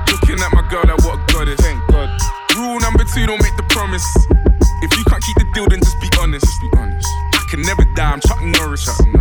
[0.09, 1.60] Looking at my girl, like what a goddess.
[1.60, 2.09] Thank God.
[2.56, 4.06] Rule number two, don't make the promise.
[4.82, 5.89] If you can't keep the deal, then just be
[6.76, 7.08] honest.
[7.34, 8.84] I can never die, I'm Chuck Norris.
[8.84, 9.19] Chuck Norris.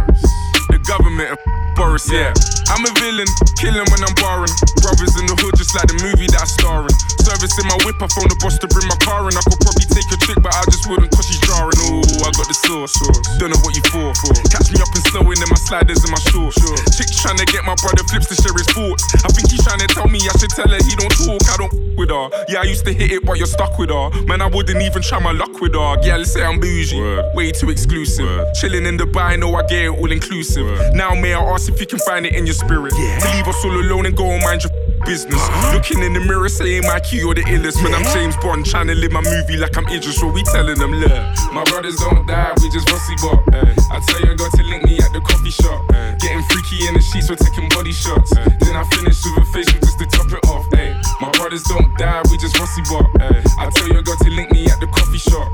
[2.00, 2.32] The yeah.
[2.72, 3.28] I'm a villain,
[3.60, 4.56] killing when I'm barring.
[4.80, 6.96] Brothers in the hood, just like the movie that I star in.
[7.28, 9.36] Service in my whip, I phone the boss to bring my car in.
[9.36, 11.76] I could probably take a trick, but I just wouldn't cause she's jarring.
[11.92, 12.96] Ooh, I got the sauce.
[13.36, 14.16] Don't know what you for.
[14.48, 16.56] Catch me up and snowing in my sliders and my shorts.
[16.96, 19.04] Chick trying to get my brother flips to share his thoughts.
[19.20, 21.60] I think he's trying to tell me I should tell her he don't talk, I
[21.60, 22.30] don't with her.
[22.48, 24.10] Yeah, I used to hit it, but you're stuck with her.
[24.24, 26.00] Man, I wouldn't even try my luck with her.
[26.02, 26.98] Yeah, let's say I'm bougie.
[27.36, 28.48] Way too exclusive.
[28.56, 30.66] Chilling in Dubai, know I get it all inclusive.
[30.96, 32.94] Now, may I ask if you can find it in your spirit?
[32.94, 34.72] To leave us all alone and go and mind your
[35.06, 35.42] business.
[35.42, 35.74] Uh-huh.
[35.74, 37.82] Looking in the mirror, saying my key or the illest.
[37.82, 40.22] Man, I'm James Bond, trying to live my movie like I'm Idris.
[40.22, 41.12] So we telling them, look,
[41.52, 43.42] my brothers don't die, we just rusty bop.
[43.50, 43.74] Uh.
[43.90, 45.82] I tell you, I got to link me at the coffee shop.
[45.90, 46.14] Uh.
[46.22, 48.38] Getting freaky in the sheets, we're taking body shots.
[48.38, 48.46] Uh.
[48.62, 50.70] Then I finish with a facial just to top it off.
[50.78, 50.94] Ay.
[51.20, 53.10] My brothers don't die, we just rusty bop.
[53.58, 55.50] I tell you, I got to link me at the coffee shop.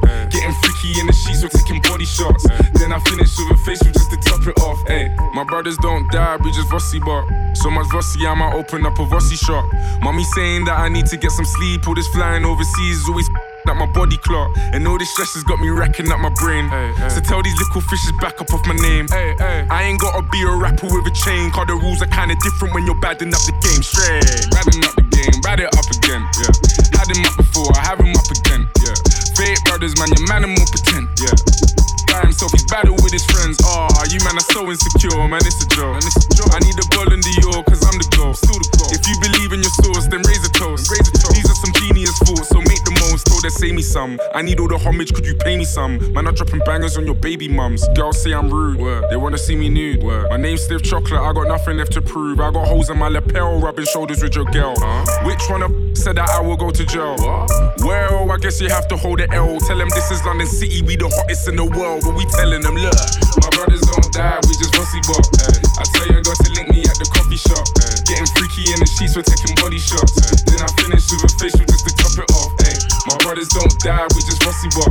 [0.85, 2.45] In the sheets, we're taking body shots.
[2.77, 4.79] Then I finish with a facial just to top it off.
[4.87, 5.09] Ay.
[5.33, 7.25] My brothers don't die, we just rusty bop.
[7.57, 9.65] So much rusty, I might open up a rusty shop.
[10.01, 11.87] Mommy saying that I need to get some sleep.
[11.87, 13.27] All this flying overseas is always
[13.67, 14.55] at my body clock.
[14.71, 16.69] And all this stress has got me racking up my brain.
[17.09, 19.07] So tell these little fishes back up off my name.
[19.11, 21.51] I ain't gotta be a rapper with a chain.
[21.51, 23.81] Cause the rules are kinda different when you're badding up the game.
[23.83, 24.47] Straight.
[24.53, 26.23] Badding up the game, bad it up again.
[26.39, 26.53] Yeah.
[26.95, 28.69] Had him up before, I have him up again.
[28.85, 28.93] Yeah.
[29.35, 31.11] Fake brothers, man, your man and more pretend.
[31.19, 31.35] Yeah.
[32.07, 33.59] By himself, he's battle with his friends.
[33.67, 35.99] Ah, oh, you man are so insecure, man, it's a joke.
[35.99, 36.55] Man, it's a joke.
[36.55, 38.31] I need a ball in Dior, cause I'm the goal.
[38.31, 38.87] Still the goal.
[38.95, 40.87] If you believe in your source, then raise a toast.
[40.87, 41.35] Raise a toast.
[41.35, 42.84] These are some genius thoughts, so make
[43.15, 44.19] and they say me some.
[44.33, 46.13] I need all the homage, could you pay me some?
[46.13, 47.87] Man, I'm dropping bangers on your baby mums.
[47.95, 48.79] Girls say I'm rude,
[49.09, 50.03] they wanna see me nude.
[50.03, 52.39] My name's Stiff Chocolate, I got nothing left to prove.
[52.39, 54.75] I got holes in my lapel, rubbing shoulders with your girl.
[55.23, 57.15] Which one of said that I will go to jail?
[57.79, 59.59] Well, I guess you have to hold the L.
[59.59, 62.03] Tell them this is London City, we the hottest in the world.
[62.03, 62.99] But we telling them, look,
[63.39, 65.23] my brothers don't die, we just rusty bop.
[65.79, 67.63] I tell you, got to link me at the coffee shop.
[68.05, 70.19] Getting freaky in the sheets, we're taking body shots.
[70.43, 72.64] Then I finish with a facial just to top it off.
[73.05, 73.11] Ay.
[73.11, 74.89] My brothers don't die, we just rusty bop.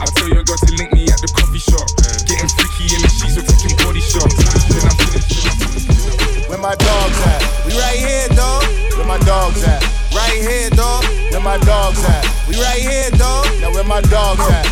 [0.00, 1.84] I tell you, got to link me at the coffee shop.
[2.24, 4.32] Getting freaky in the sheets, we're taking body shots.
[4.72, 7.40] Then I finish Where my dogs at?
[7.66, 8.64] We right here, dog.
[8.96, 9.82] Where my dogs at?
[10.16, 11.04] Right here, dog.
[11.30, 12.24] Where my dogs at?
[12.48, 13.46] We right here, dog.
[13.60, 14.66] Now where my dogs at?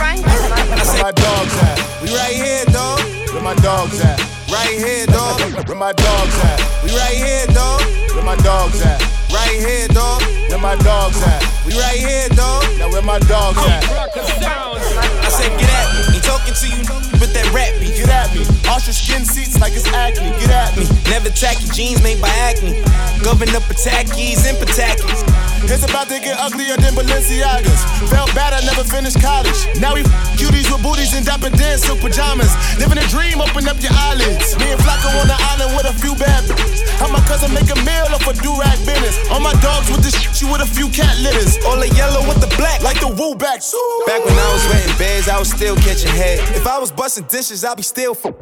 [0.00, 1.76] Where my dogs at?
[2.02, 3.21] We right here, dog.
[3.42, 4.20] Where my dogs at?
[4.52, 5.40] Right here, dog.
[5.66, 6.60] Where my dogs at?
[6.84, 7.82] We right here, dog.
[8.14, 9.02] Where my dogs at?
[9.32, 10.22] Right here, dog.
[10.48, 11.42] Where my dogs at?
[11.66, 12.62] We right here, dog.
[12.78, 13.82] Now where my dogs at?
[13.90, 16.11] I said, get at me.
[16.22, 16.82] Talking to you
[17.20, 17.94] with that rap beat.
[17.98, 18.46] Get at me.
[18.70, 20.30] Ostrich skin seats like it's acne.
[20.40, 20.86] Get at me.
[21.10, 22.78] Never tacky jeans made by acne.
[23.22, 25.22] Govern up Patakis and Patakis.
[25.70, 27.80] It's about to get uglier than Balenciagas.
[28.10, 29.56] Felt bad, I never finished college.
[29.78, 30.02] Now we
[30.36, 32.50] cuties with booties and dapper dance silk pajamas.
[32.78, 34.58] Living a dream, open up your eyelids.
[34.58, 36.82] Me and Flacko on the island with a few bad bitches.
[36.98, 39.16] How my cousin make a meal off a do-rag business.
[39.30, 41.56] All my dogs with the shit, with a few cat litters.
[41.64, 42.82] All the yellow with the black.
[42.82, 43.62] Like the woo back.
[44.06, 46.38] Back when I was renting beds, I was still catching head.
[46.56, 48.32] If I was busting dishes, I'd be still for.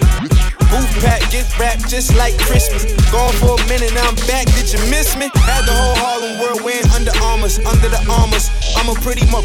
[0.70, 2.86] Booth pack, get wrapped just like Christmas.
[3.10, 4.46] Gone for a minute, now I'm back.
[4.54, 5.26] Did you miss me?
[5.34, 8.50] Had the whole Harlem world wearing under armors, under the armors.
[8.78, 9.42] I'm a pretty mo,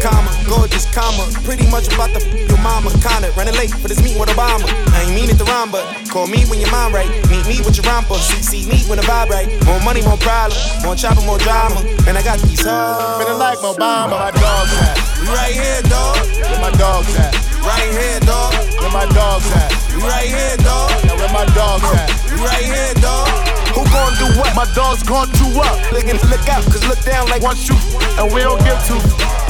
[0.00, 1.28] comma, gorgeous, comma.
[1.44, 3.28] Pretty much about f- your mama, kinda.
[3.36, 4.64] Running late for this meeting with Obama.
[4.96, 7.10] I ain't mean it to rhyme, but call me when your mind right.
[7.28, 8.16] Meet me with your romper.
[8.16, 9.48] See, see me when the vibe right.
[9.68, 10.56] More money, more problem.
[10.84, 11.84] More chopper, more drama.
[12.08, 13.20] Man, I got these hoes.
[13.20, 14.96] Feeling like Obama, my dogs at.
[15.20, 16.16] We right here, dog.
[16.48, 17.36] Where my dogs at?
[17.62, 18.52] Right here, dog.
[18.80, 19.70] Where my dogs at?
[19.94, 20.90] We right here, dog.
[21.06, 22.10] Now where my dogs at?
[22.30, 23.28] We right here, dog.
[23.74, 24.54] Who gon' do what?
[24.54, 25.72] My dogs gon' do what?
[25.92, 27.76] Look and look out, cause look down like Once you
[28.18, 29.00] and we don't give two.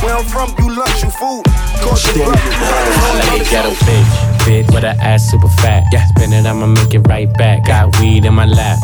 [0.05, 1.43] where I'm from, you lunch, you food.
[1.83, 4.32] Cause you Like a ghetto bitch.
[4.45, 5.85] Bitch with her ass super fat.
[5.93, 6.07] Yeah.
[6.07, 7.67] Spin it, I'ma make it right back.
[7.67, 8.79] Got weed in my lap.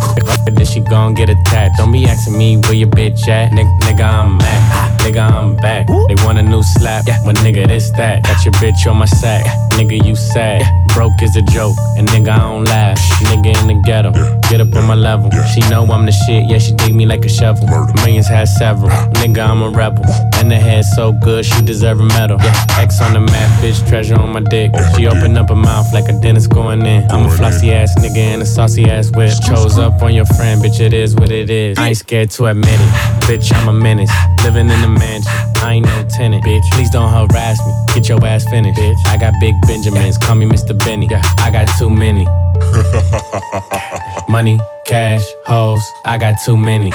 [0.47, 1.77] Then she gon' get attacked.
[1.79, 3.53] Don't be asking me where your bitch at.
[3.53, 4.63] Nigga, nigga I'm back.
[4.73, 4.97] Ah.
[5.01, 5.87] Nigga, I'm back.
[5.87, 7.07] They want a new slap.
[7.25, 8.25] Well, nigga, this that.
[8.25, 9.45] Got your bitch on my sack.
[9.73, 10.63] Nigga, you sad.
[10.99, 11.77] Broke is a joke.
[11.97, 12.99] And nigga, I don't laugh.
[13.31, 14.11] Nigga in the ghetto.
[14.51, 15.31] Get up on my level.
[15.55, 16.51] She know I'm the shit.
[16.51, 17.69] Yeah, she dig me like a shovel.
[18.03, 18.91] Millions had several.
[19.23, 20.05] Nigga, I'm a rebel.
[20.35, 22.39] And the head so good, she deserve a medal.
[22.41, 22.81] Yeah.
[22.81, 24.73] X on the map, bitch, treasure on my dick.
[24.97, 27.09] She open up her mouth like a dentist going in.
[27.13, 29.31] I'm a flossy ass nigga and a saucy ass whip.
[29.47, 31.79] Chose up on your friend, bitch, it is what it is.
[31.79, 32.93] I ain't scared to admit it.
[33.29, 34.11] Bitch, I'm a menace.
[34.43, 35.31] Living in a mansion.
[35.63, 36.63] I ain't no tenant, bitch.
[36.73, 37.73] Please don't harass me.
[37.95, 38.97] Get your ass finished, bitch.
[39.07, 40.17] I got big Benjamins.
[40.17, 40.73] Call me Mr.
[40.89, 41.07] Benny.
[41.13, 42.25] I got too many.
[44.33, 45.83] Money, cash, hoes.
[46.05, 46.91] I got too many.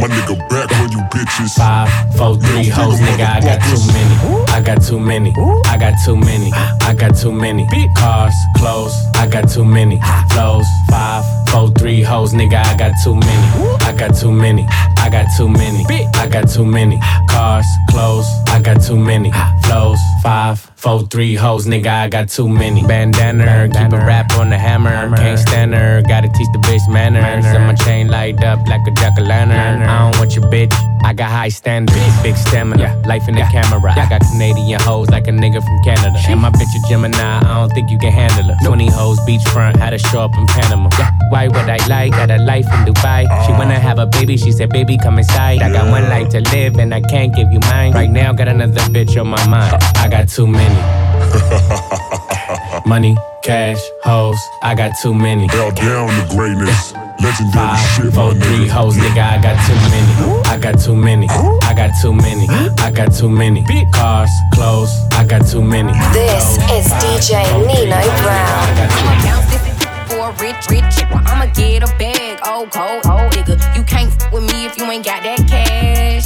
[0.00, 1.54] My nigga back on you bitches.
[1.54, 3.26] Five, four, three hoes, nigga.
[3.36, 4.44] I got too many.
[4.48, 5.32] I got too many.
[5.66, 6.50] I got too many.
[6.52, 7.66] I got too many.
[7.96, 8.94] Cars, clothes.
[9.14, 10.00] I got too many.
[10.32, 12.64] Flows, five, four, three hoes, nigga.
[12.64, 13.48] I got too many.
[13.84, 14.66] I got too many.
[14.98, 15.84] I got too many.
[16.14, 16.98] I got too many.
[17.28, 18.26] Cars, clothes.
[18.48, 19.32] I got too many.
[19.64, 21.88] Flows, five, four, three hoes, nigga.
[21.88, 22.86] I got too many.
[22.86, 25.14] Bandana, keep a rap on the hammer.
[25.16, 27.44] Can't stand her, gotta teach the bitch manners.
[27.46, 29.82] And my chain light up like a jack o' lantern.
[29.82, 30.72] I don't want your bitch.
[31.04, 33.92] I got high standards, big stamina, life in the camera.
[33.92, 36.18] I got Canadian hoes like a nigga from Canada.
[36.28, 38.56] And my bitch a Gemini, I don't think you can handle her.
[38.64, 40.90] 20 hoes beachfront, had to show up in Panama.
[41.30, 42.08] Why would I lie?
[42.10, 43.22] Got a life in Dubai.
[43.46, 43.80] She wanna oh.
[43.80, 45.62] have a baby, she said, baby, come inside.
[45.62, 47.92] I got one life to live and I can't give you mine.
[47.92, 49.76] Right now, got another bitch on my mind.
[49.96, 51.07] I got too many.
[52.86, 55.46] Money, cash, hoes, I got too many.
[55.48, 56.92] Bow down to greatness.
[57.20, 58.68] Legendary Five, shit, four, my three nigga.
[58.68, 60.42] hoes, nigga, I got too many.
[60.48, 61.26] I got too many.
[61.28, 62.46] I got too many.
[62.78, 63.64] I got too many.
[63.92, 65.92] Cars, clothes, I got too many.
[66.12, 68.68] This is DJ Nino Brown.
[68.78, 69.62] I'ma bounce this
[70.08, 71.08] for a rich, rich chick.
[71.10, 73.58] I'ma get a bag, oh cold, oh nigga.
[73.76, 76.24] You can't f with me if you ain't got that cash.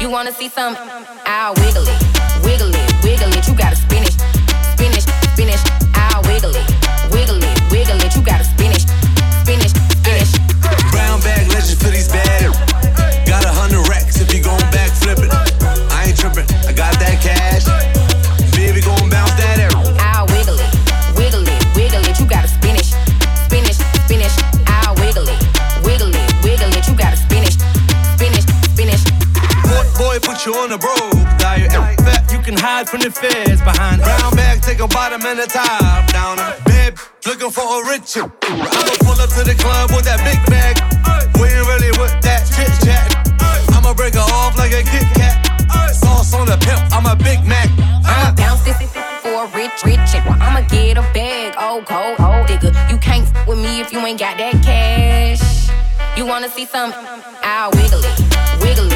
[0.00, 0.76] You wanna see some?
[1.26, 2.15] I'll wiggle it,
[30.46, 31.18] you on the robe.
[31.42, 31.72] Diet
[32.06, 34.62] fat, you can hide from the feds behind brown bag.
[34.62, 36.38] Take a bottom and a top down.
[36.38, 36.94] A bed
[37.26, 38.16] looking for a rich.
[38.16, 40.78] I'ma pull up to the club with that big bag.
[41.42, 43.10] We ain't really with that chit chat.
[43.74, 45.34] I'ma break her off like a Kit Kat.
[45.92, 47.68] Sauce on the pimp, I'm a Big Mac.
[48.06, 48.78] I'ma bounce this
[49.22, 50.22] for a rich, rich chick.
[50.26, 52.70] I'ma get a bag, oh cold, cold digger.
[52.88, 55.42] You can't f- with me if you ain't got that cash.
[56.16, 56.92] You wanna see some?
[57.42, 58.16] I'll wiggle it,
[58.62, 58.95] wiggle it,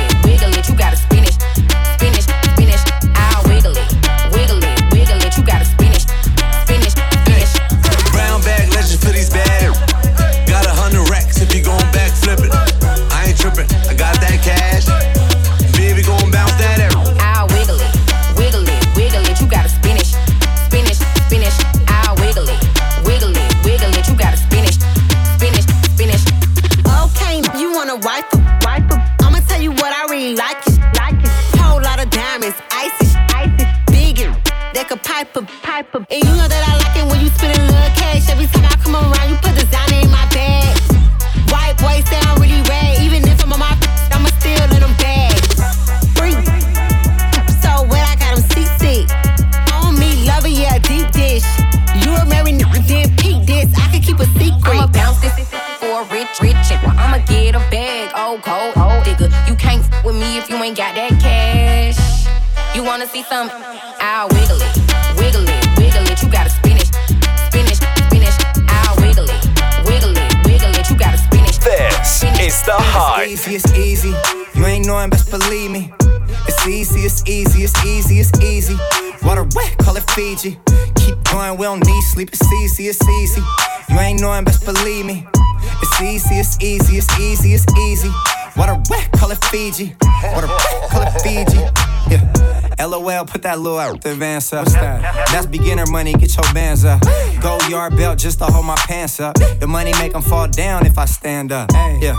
[62.91, 63.49] wanna see some?
[64.01, 64.77] I'll wiggle it,
[65.17, 66.21] wiggle it, wiggle it.
[66.25, 66.91] You gotta spin it,
[67.47, 68.35] spin it, spin it.
[68.67, 69.41] I'll wiggle it,
[69.87, 70.91] wiggle it, wiggle it.
[70.91, 71.55] You gotta spin it.
[71.63, 73.29] This is the hype.
[73.29, 74.15] It's easy, it's easy.
[74.59, 75.93] You ain't knowing, best believe me.
[76.49, 78.77] It's easy, it's easy, it's easy, it's easy.
[79.23, 80.59] Water wet, call it Fiji.
[80.97, 82.31] Keep going, we don't need sleep.
[82.33, 83.43] It's easy, it's easy.
[83.89, 85.29] You ain't knowing, best believe me.
[85.81, 88.11] It's easy, it's easy, it's easy, it's easy.
[88.57, 89.95] Water wet, call it Fiji.
[90.35, 91.61] Water wet, call it Fiji.
[92.11, 92.60] Yeah.
[92.81, 94.67] LOL, put that little out the advance up.
[94.67, 97.03] That's beginner money, get your bands up.
[97.41, 99.37] Gold yard belt just to hold my pants up.
[99.61, 101.71] The money make them fall down if I stand up.
[101.73, 102.17] Yeah.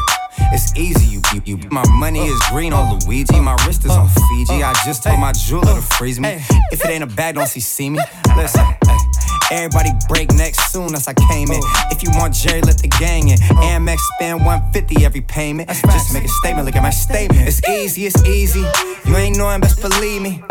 [0.53, 1.69] It's easy, you, you, you.
[1.69, 3.39] My money is green on Luigi.
[3.39, 4.63] My wrist is on Fiji.
[4.63, 6.41] I just told my jeweler to freeze me.
[6.71, 7.99] If it ain't a bag, don't see see me.
[8.35, 9.40] Listen, hey.
[9.51, 11.59] Everybody break neck soon as I came in.
[11.91, 13.37] If you want Jerry, let the gang in.
[13.37, 15.67] Amex spend 150 every payment.
[15.69, 17.45] Just make a statement, look at my statement.
[17.47, 18.63] It's easy, it's easy.
[19.05, 20.41] You ain't knowing, best believe me.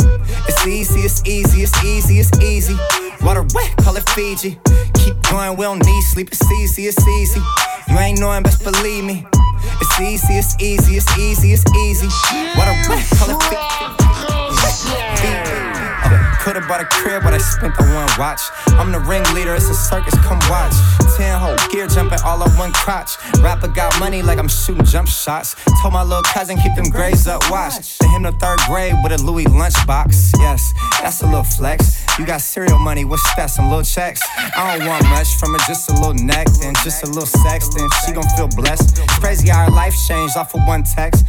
[0.46, 2.76] It's easy, it's easy, it's easy, it's easy.
[3.22, 4.60] Water wet, call it Fiji.
[4.94, 6.28] Keep going, we don't need sleep.
[6.28, 7.40] It's easy, it's easy.
[7.88, 9.26] You ain't knowing, best believe me.
[9.80, 12.08] It's easy, it's easy, it's easy, it's easy.
[12.54, 13.56] Water wet, call it Fiji.
[16.40, 18.40] Could've bought a crib, but I spent the one watch.
[18.80, 20.72] I'm the ringleader, it's a circus, come watch.
[21.16, 23.12] Ten hole gear jumping all on one crotch.
[23.42, 25.54] Rapper got money like I'm shooting jump shots.
[25.82, 27.84] Told my little cousin keep them grades up, watch.
[27.84, 30.32] Sent him to third grade with a Louis lunchbox.
[30.38, 30.72] Yes,
[31.02, 32.00] that's a little flex.
[32.18, 33.46] You got cereal money, what's that?
[33.46, 34.22] Some little checks.
[34.56, 37.68] I don't want much from her, just a little neck, then just a little sex,
[37.74, 38.98] then she gon' feel blessed.
[38.98, 41.26] It's crazy how her life changed off of one text.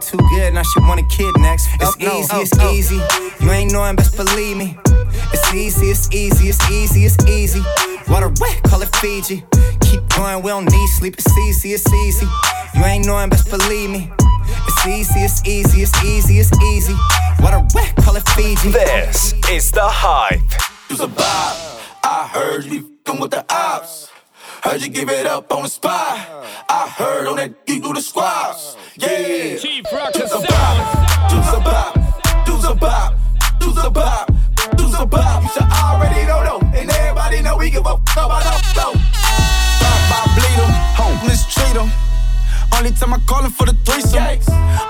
[0.00, 1.68] Too good, now she want a kid next.
[1.80, 3.00] It's easy, it's easy.
[3.40, 4.76] You ain't knowing, best believe me.
[5.32, 7.62] It's easy, it's easy, it's easy, it's easy.
[8.08, 9.44] Water wet, call it Fiji.
[9.80, 11.14] Keep going, we don't need sleep.
[11.18, 12.26] It's easy, it's easy.
[12.74, 14.10] You ain't knowing, best believe me.
[14.66, 16.94] It's easy, it's easy, it's easy, it's easy.
[17.40, 18.70] Water wet, call it Fiji.
[18.70, 20.40] This is the hype.
[20.88, 21.80] You's a bob.
[22.04, 24.10] I heard you be with the ops.
[24.62, 26.18] Heard you give it up on the spot.
[26.68, 28.76] I heard on that you do the squats.
[28.96, 29.56] Yeah.
[29.56, 31.32] Chief Rock You's a bob.
[31.32, 31.97] You's
[37.68, 38.92] everybody know we give a fuck about no flow.
[39.80, 40.72] Bop, bop, bleed 'em.
[40.96, 41.90] Home, mistreat 'em.
[42.76, 44.22] Only time I call him for the threesome.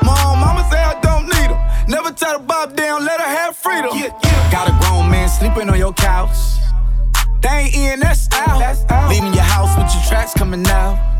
[0.02, 1.58] Mom, mama say I don't need him.
[1.88, 3.96] Never tie the bob down, let her have freedom.
[3.96, 4.50] Yeah, yeah.
[4.50, 6.36] Got a grown man sleeping on your couch.
[7.40, 9.08] They ain't in, that's out.
[9.08, 11.17] Leaving your house with your tracks coming out.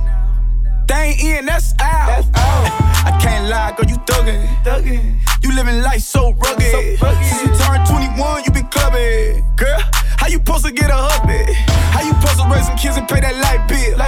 [0.89, 2.25] They ain't in, that's out.
[2.35, 4.47] I can't lie, girl, you thuggin'.
[4.65, 5.21] thuggin'.
[5.43, 6.99] You living life so rugged.
[6.99, 9.45] Since you turned 21, you been clubbing.
[9.57, 9.81] Girl,
[10.17, 11.53] how you supposed to get a hubby?
[11.93, 13.99] How you supposed to raise some kids and pay that light bill?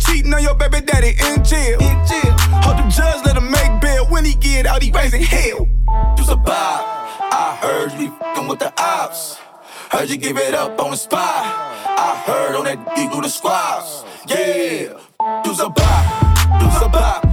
[0.00, 1.78] Cheating on your baby daddy in jail.
[2.66, 4.06] Hope the judge let him make bail.
[4.06, 5.68] When he get out, he raising hell.
[6.18, 6.84] You's a bob.
[7.20, 9.38] I heard you be fing with the ops.
[9.90, 11.22] Heard you give it up on the spot.
[11.22, 14.04] I heard on that you do the squats.
[14.26, 15.03] Yeah.
[15.20, 16.60] You's a bop.
[16.60, 17.24] You's a bop.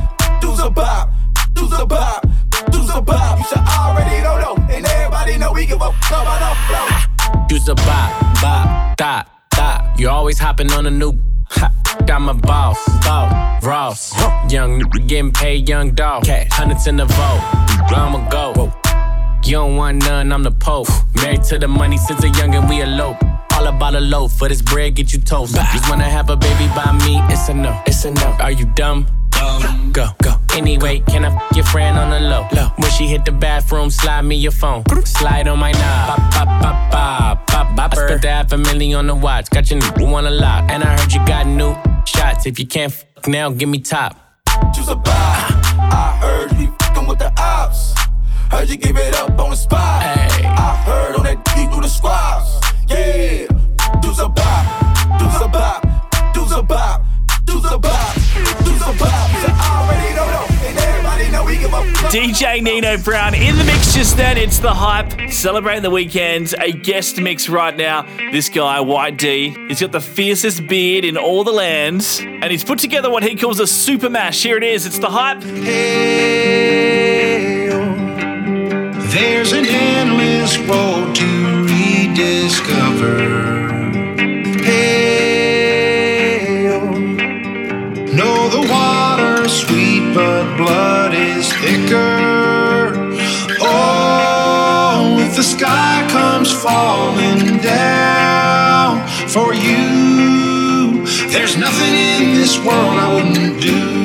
[0.43, 1.11] You's a bop.
[1.57, 2.25] You's a bop.
[2.71, 3.39] You's a bop.
[3.39, 4.73] You should already know though.
[4.73, 7.45] And everybody know we give a fuck about no flow.
[7.49, 9.99] You's a bop, bop, dot, dot.
[9.99, 11.13] You always hopping on a new.
[11.49, 11.71] Ha,
[12.05, 14.13] got my boss, boss, Ross.
[14.51, 16.25] Young nigga getting paid, young dog.
[16.27, 17.41] Hundreds in the vote.
[17.93, 18.71] I'ma go.
[19.43, 20.87] You don't want none, I'm the Pope.
[21.15, 23.17] Married to the money since a youngin', we elope.
[23.61, 25.53] All about a loaf, for this bread get you toast.
[25.53, 28.35] Just wanna have a baby by me, it's a no, it's a no.
[28.39, 29.05] Are you dumb?
[29.91, 30.33] Go, go.
[30.55, 32.47] Anyway, can I f your friend on the low?
[32.53, 32.69] low?
[32.77, 34.83] When she hit the bathroom, slide me your phone.
[35.05, 36.07] Slide on my knob.
[36.09, 37.93] Pop, pop, pop, pop, pop, pop.
[37.93, 39.51] I spent the half a million on the watch.
[39.51, 40.71] Got your new one a lot.
[40.71, 41.75] And I heard you got new
[42.05, 42.47] shots.
[42.47, 44.17] If you can't f now, give me top.
[44.73, 45.13] Choose a bar.
[45.13, 47.93] I heard you fing with the ops.
[48.49, 50.01] Heard you give it up on the spot.
[50.01, 52.50] I heard on that D through the squads.
[52.91, 53.47] Yeah.
[54.01, 54.35] Bop.
[54.35, 55.51] Bop.
[55.51, 55.83] Bop.
[56.67, 56.67] Bop.
[56.67, 58.17] Bop.
[59.03, 60.15] I already.
[60.15, 60.21] Know.
[62.11, 64.37] DJ Nino Brown in the mix just then.
[64.37, 65.31] It's the hype.
[65.31, 66.53] Celebrating the weekend.
[66.59, 68.05] A guest mix right now.
[68.31, 72.19] This guy, White D, he's got the fiercest beard in all the lands.
[72.19, 74.43] And he's put together what he calls a super mash.
[74.43, 74.85] Here it is.
[74.85, 75.39] It's the hype.
[79.11, 81.60] There's an endless road to
[82.11, 83.69] rediscover.
[84.63, 85.67] Hey,
[88.13, 92.93] know the water's sweet, but blood is thicker.
[93.61, 103.13] Oh, if the sky comes falling down for you, there's nothing in this world I
[103.15, 104.01] wouldn't do.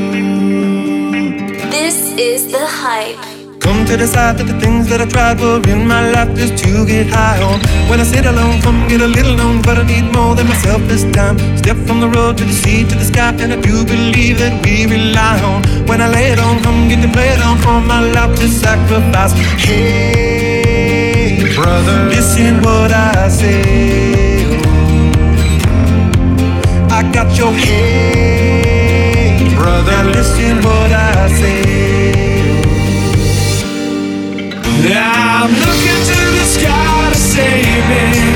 [1.71, 3.36] This is the hype.
[3.67, 6.87] Come to decide that the things that I tried were in my life just to
[6.87, 7.59] get high on.
[7.91, 10.81] When I sit alone, come get a little known, but I need more than myself
[10.87, 11.37] this time.
[11.59, 14.55] Step from the road to the sea to the sky, and I do believe that
[14.65, 15.67] we rely on.
[15.89, 18.47] When I lay it on, come get to play it on for my life to
[18.47, 19.35] sacrifice.
[19.59, 24.47] Hey, brother, listen what I say.
[26.99, 31.96] I got your hey, brother, now listen what I say.
[34.85, 38.36] I'm looking to the sky to save me.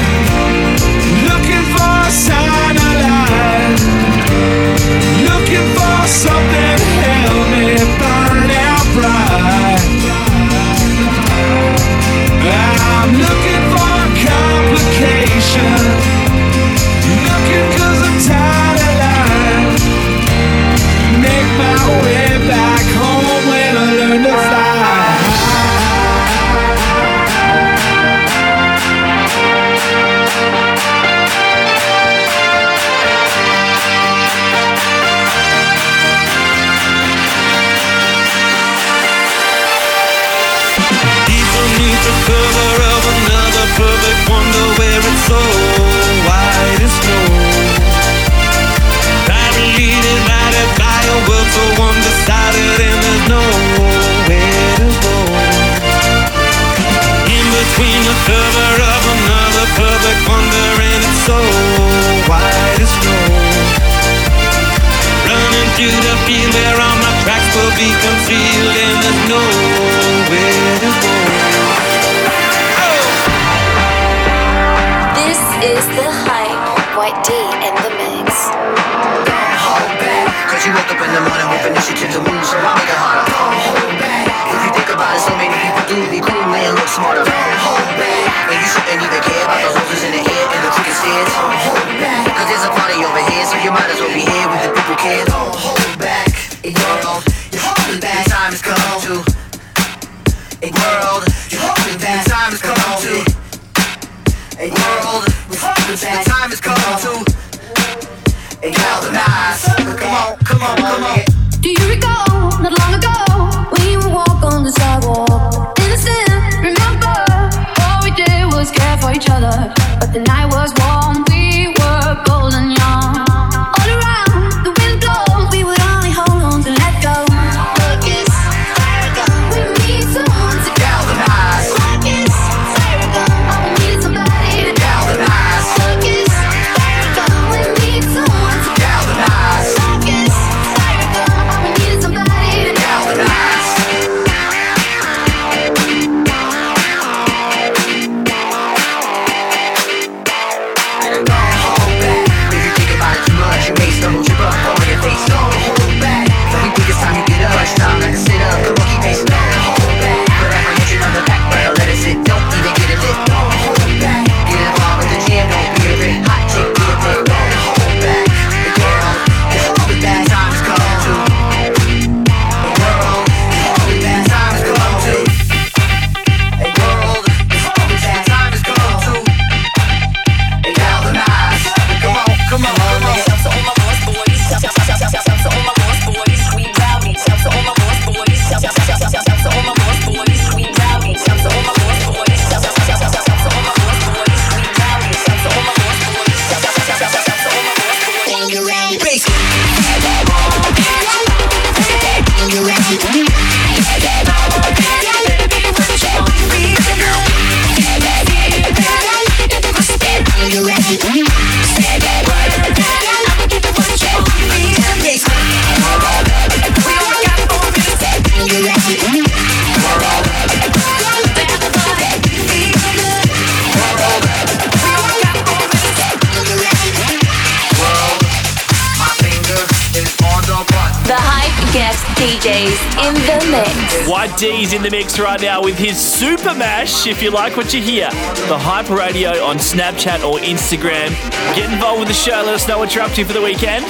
[237.06, 238.10] If you like what you hear,
[238.48, 241.09] the Hype Radio on Snapchat or Instagram.
[241.56, 242.43] Get involved with the show.
[242.44, 243.86] Let us know what you're up to for the weekend.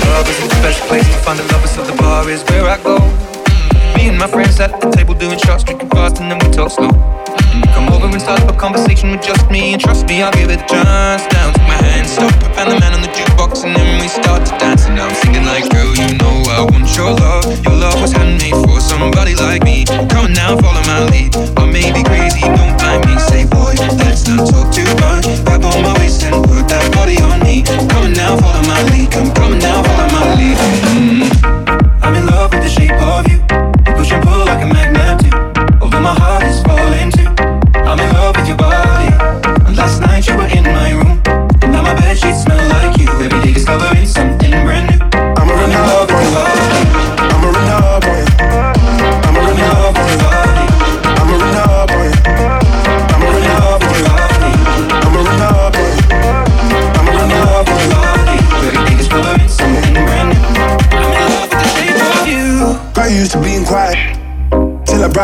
[0.00, 3.33] Club isn't the best place to find the bar is where I go.
[3.94, 6.70] Me and my friends at the table doing shots, drinking fast, and then we talk
[6.70, 6.90] slow.
[7.74, 10.50] Come over and start up a conversation with just me, and trust me, I'll give
[10.50, 11.22] it a chance.
[11.30, 14.44] Down, take my hand, stop, and the man on the jukebox, and then we start
[14.46, 14.86] to dance.
[14.86, 17.46] And I'm singing like, girl, you know I want your love.
[17.64, 19.84] Your love was handmade for somebody like me.
[20.10, 21.36] Come now, follow my lead.
[21.58, 23.18] I may be crazy, don't mind me.
[23.18, 25.26] Say, boy, let's not talk too much.
[25.44, 27.62] Grab on my waist and put that body on me.
[27.62, 29.10] Come on now, follow my lead.
[29.10, 30.58] Come, come now, follow my lead.
[30.92, 32.02] Mm.
[32.02, 33.43] I'm in love with the shape of you.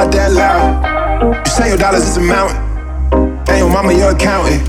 [0.01, 1.45] Brought that loud.
[1.45, 2.57] You say your dollars is a mountain,
[3.53, 4.65] and your mama your accountant.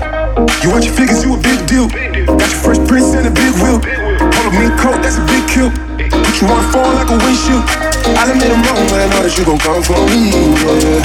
[0.60, 1.88] You want your figures, you a big deal.
[1.88, 3.80] Got your fresh prince and a big wheel.
[3.80, 5.72] Hold a mink coat, that's a big kill.
[5.96, 7.64] Put you on phone like a windshield.
[8.12, 10.36] I'll admit I'm wrong, but I know that you gon' come for me.
[10.36, 11.00] Yeah.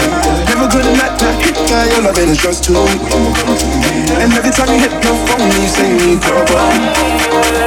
[0.51, 2.75] Never gonna not not hit by your love it's just too.
[2.75, 6.83] And every time you hit your phone, you say you need company.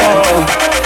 [0.04, 0.79] Oh.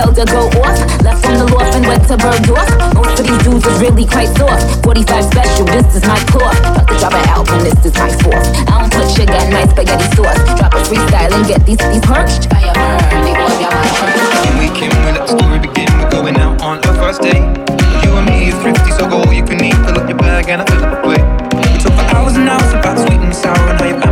[0.00, 0.80] Don't go off.
[1.04, 2.64] Left from the loft and went to Bergdorf.
[2.96, 4.80] Most of these dudes is really quite soft.
[4.80, 6.56] 45 special, this is my core.
[6.72, 8.48] About to drop an album, this is my fourth.
[8.64, 10.40] I don't put sugar in my spaghetti sauce.
[10.56, 12.96] Drop a freestyle and get these these perched a burn.
[13.28, 13.76] They boy, y'all
[14.48, 15.92] When we came, let the story begin.
[16.00, 17.44] We're going out on our first date.
[18.00, 19.76] You and me is thrifty, so go all you can eat.
[19.84, 21.26] Fill up your bag and I fill up the plate.
[21.84, 24.09] Talk for hours and hours about sweet and sour and how your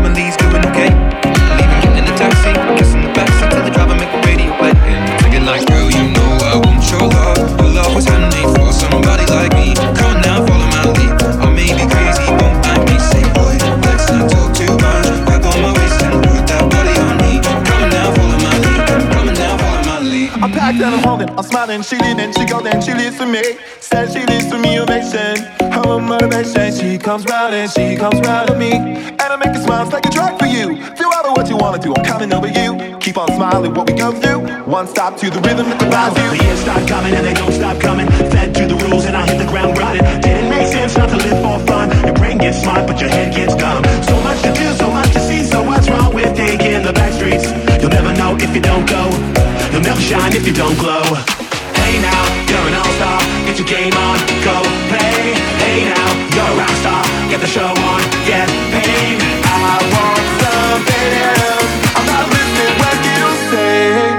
[21.08, 23.42] holding, I'm smiling, she leaning, she and she leads for me.
[23.80, 25.36] Said she leads for me ovation.
[25.60, 26.68] I'm a motivation.
[26.76, 28.72] She comes round and she comes round to me.
[28.72, 30.76] And I make you smile, it's like a drug for you.
[31.00, 32.70] Do all of what you wanna do, I'm coming over you.
[33.00, 34.40] Keep on smiling, what we go through.
[34.66, 36.28] One stop to the rhythm that divides you.
[36.36, 38.06] The years start coming and they don't stop coming.
[38.32, 40.04] Fed to the rules and I hit the ground running.
[40.20, 41.88] Didn't make sense not to live for fun.
[42.04, 43.82] Your brain gets smart, but your head gets dumb.
[44.04, 45.42] So much to do, so much to see.
[45.44, 47.46] So what's wrong with taking the back streets?
[47.80, 49.17] You'll never know if you don't go.
[49.88, 51.00] You'll shine if you don't glow.
[51.00, 53.24] Hey now, you're an all-star.
[53.46, 54.60] Get your game on, go
[54.92, 55.32] play.
[55.64, 57.02] Hey now, you're a rock star.
[57.30, 59.16] Get the show on, get paid.
[59.48, 61.72] I want something else.
[61.96, 64.12] I'm not listening when you say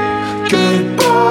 [0.50, 1.30] goodbye.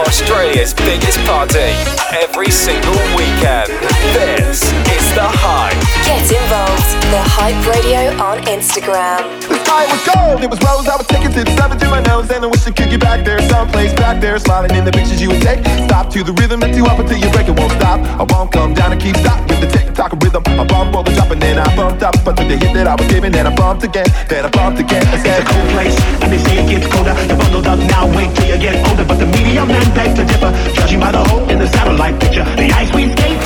[0.00, 1.70] Australia's biggest party
[2.18, 3.70] every single weekend.
[4.10, 4.58] This
[4.90, 5.83] is The Hype.
[6.04, 6.84] Get involved.
[7.08, 9.24] The Hype Radio on Instagram.
[9.48, 10.86] The sky was gold, it was rose.
[10.88, 13.24] I was taking tips, up to my nose, and I wish I could get back
[13.24, 15.64] there, someplace back there, smiling in the pictures you would take.
[15.88, 18.00] Stop to the rhythm that you up until you break, it won't stop.
[18.20, 20.42] I won't come down and keep stop with the tick tock rhythm.
[20.44, 22.94] I bump all the drop and then I bumped up, with the hit that I
[22.96, 25.04] was giving, then I bumped again, then I bumped again.
[25.14, 27.14] It's a cold place, and they say it gets colder.
[27.28, 29.04] You're bundled up now, wait till you get older.
[29.04, 32.44] But the media men beg to differ, judging by the hole in the satellite picture.
[32.60, 33.38] The ice we skate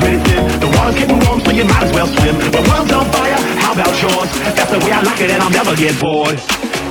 [0.00, 2.36] The water's getting warm, so you might as well swim.
[2.52, 4.30] The world's on fire, how about yours?
[4.54, 6.38] That's the way I like it, and I'll never get bored.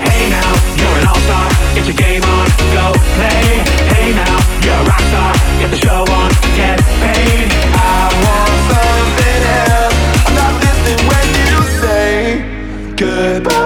[0.01, 1.47] Hey now, you're an all-star.
[1.75, 2.85] Get your game on, go
[3.17, 3.61] play.
[3.93, 5.31] Hey now, you're a rock star.
[5.59, 7.47] Get the show on, get paid.
[7.77, 9.97] I want something else.
[10.25, 12.15] I'm not listening when you say
[12.95, 13.64] goodbye.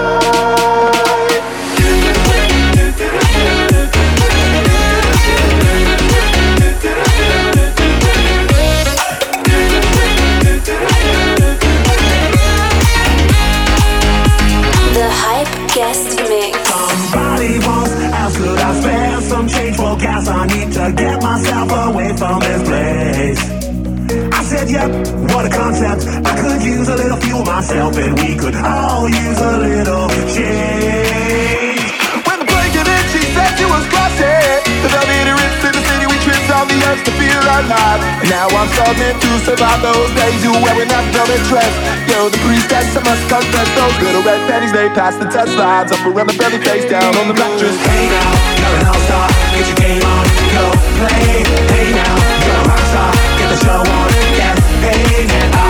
[26.80, 31.76] Use a little fuel myself, and we could all use a little change.
[32.24, 34.64] When the plane came in, she said she was crossing.
[34.80, 38.00] The elevator in the city, we tripped on the edge to feel alive.
[38.32, 40.40] Now I'm struggling to survive those days.
[40.40, 41.68] You wearing that velvet dress.
[42.08, 43.68] Yo, the priestess, I must confess.
[43.76, 45.92] Those little red panties, they pass the test lines.
[45.92, 47.76] Up around the belly, face down on the mattress.
[47.76, 49.28] Hey now, you're an all-star.
[49.52, 50.24] Get your game on,
[50.56, 50.64] go
[50.96, 51.44] play.
[51.44, 53.12] Hey now, you're a rock star.
[53.36, 55.28] Get the show on, yes, hey.
[55.28, 55.69] And I.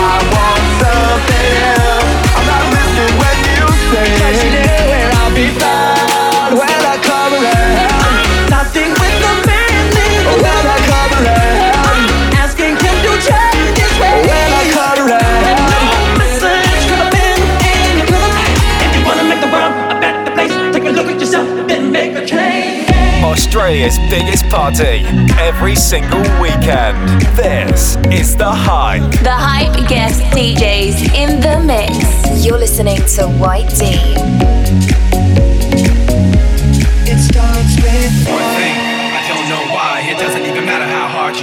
[1.29, 4.07] I'm not listening when you say.
[4.21, 6.90] Cause you know where I'll be found when I
[23.71, 25.05] Australia's biggest party
[25.39, 27.21] every single weekend.
[27.37, 29.09] This is The Hype.
[29.23, 32.45] The hype guest DJs in the mix.
[32.45, 35.10] You're listening to White D.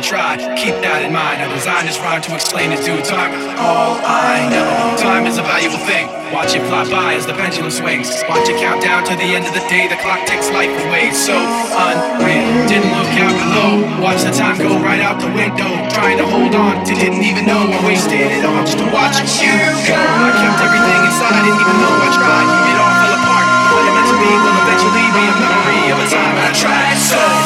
[0.01, 0.37] try.
[0.57, 1.43] Keep that in mind.
[1.43, 3.35] I designed this rhyme to explain it due time.
[3.59, 6.07] All I know, time is a valuable thing.
[6.29, 8.13] Watch it fly by as the pendulum swings.
[8.29, 9.89] Watch it count down to the end of the day.
[9.89, 11.11] The clock takes life away.
[11.17, 12.69] So unreal.
[12.69, 13.71] Didn't look out below.
[14.05, 15.69] Watch the time go right out the window.
[15.89, 19.19] Trying to hold on to didn't even know I wasted it all just to watch
[19.41, 19.57] you
[19.89, 19.97] go.
[19.97, 21.33] I kept everything inside.
[21.33, 22.49] I Didn't even know I tried.
[22.69, 23.47] It all fell apart.
[23.73, 26.99] What it meant to be will eventually be a memory of a time I tried
[27.01, 27.38] so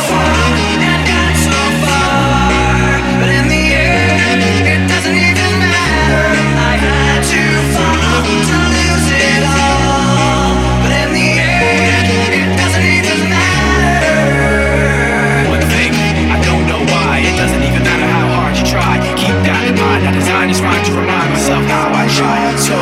[20.62, 22.78] This to remind myself how I tried so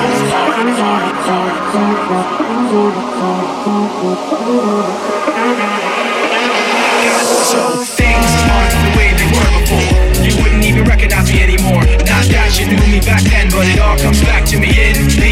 [7.40, 9.96] So things aren't the way they were before.
[10.22, 11.84] You wouldn't even recognize me anymore.
[12.04, 15.08] Not that you knew me back then, but it all comes back to me in
[15.08, 15.29] the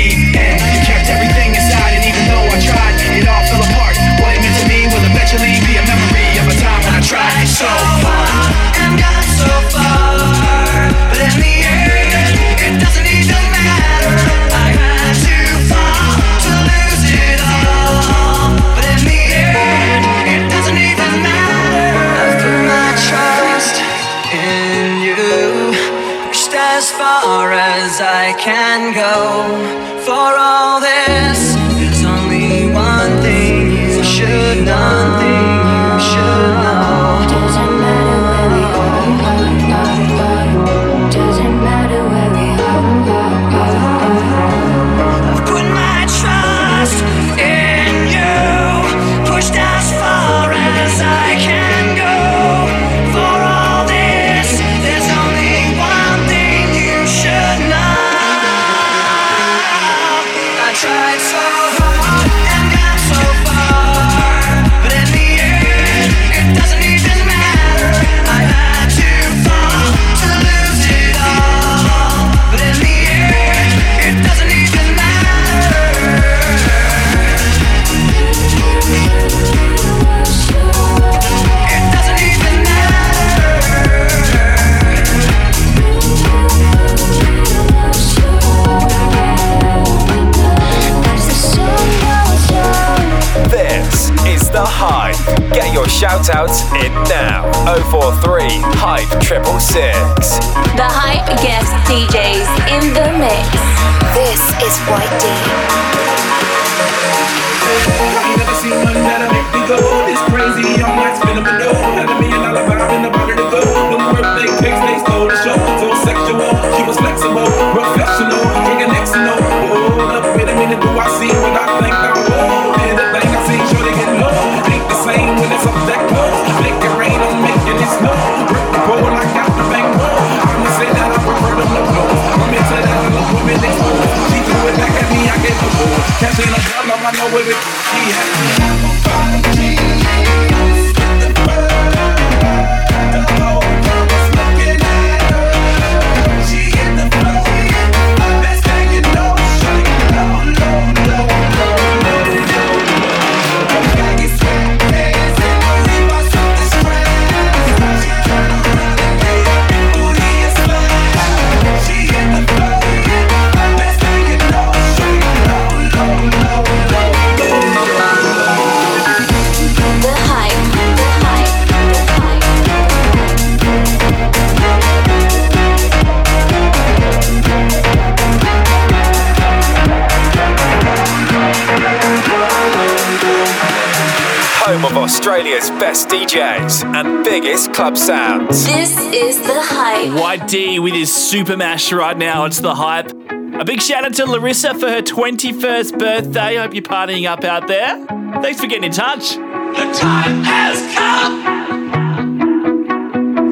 [185.58, 188.64] Australia's best DJs and biggest club sounds.
[188.66, 190.12] This is The Hype.
[190.20, 192.44] White D with his super mash right now.
[192.44, 193.10] It's the hype.
[193.58, 196.56] A big shout out to Larissa for her 21st birthday.
[196.56, 198.06] Hope you're partying up out there.
[198.40, 199.34] Thanks for getting in touch.
[199.34, 201.42] The time has come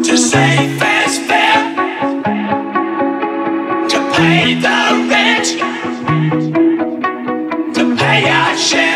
[0.05, 1.74] to say fair's fair,
[3.89, 5.47] to pay the rent,
[7.74, 8.95] to pay our share.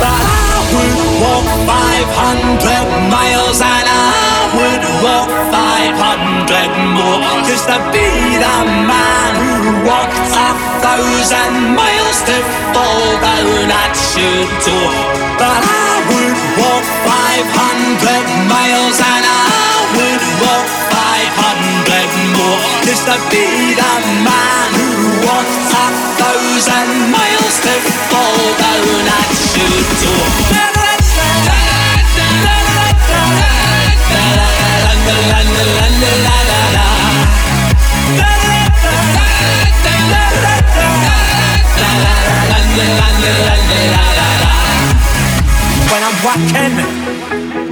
[0.00, 8.08] But I would walk 500 miles and I would walk 500 more just to be
[8.36, 10.48] the man who walked a
[10.84, 12.36] thousand miles to
[12.76, 14.92] fall down at your door.
[15.40, 16.36] But I would
[17.36, 19.44] 500 miles and I
[19.92, 23.92] would walk 500 more just to be the
[24.24, 25.86] man who walked a
[26.16, 27.74] thousand miles to
[28.08, 30.56] fall down at your door.
[45.86, 47.15] When I'm walking,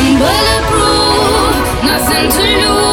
[0.00, 2.87] I'm bulletproof, nothing to lose.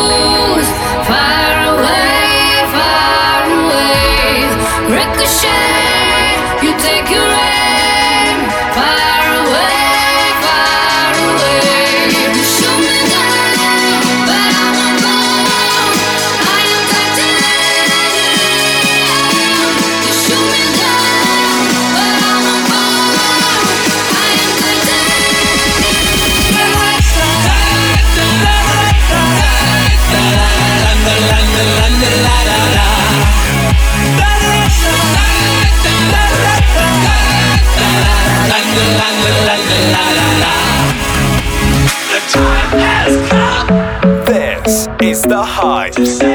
[44.25, 46.34] This is The Hype.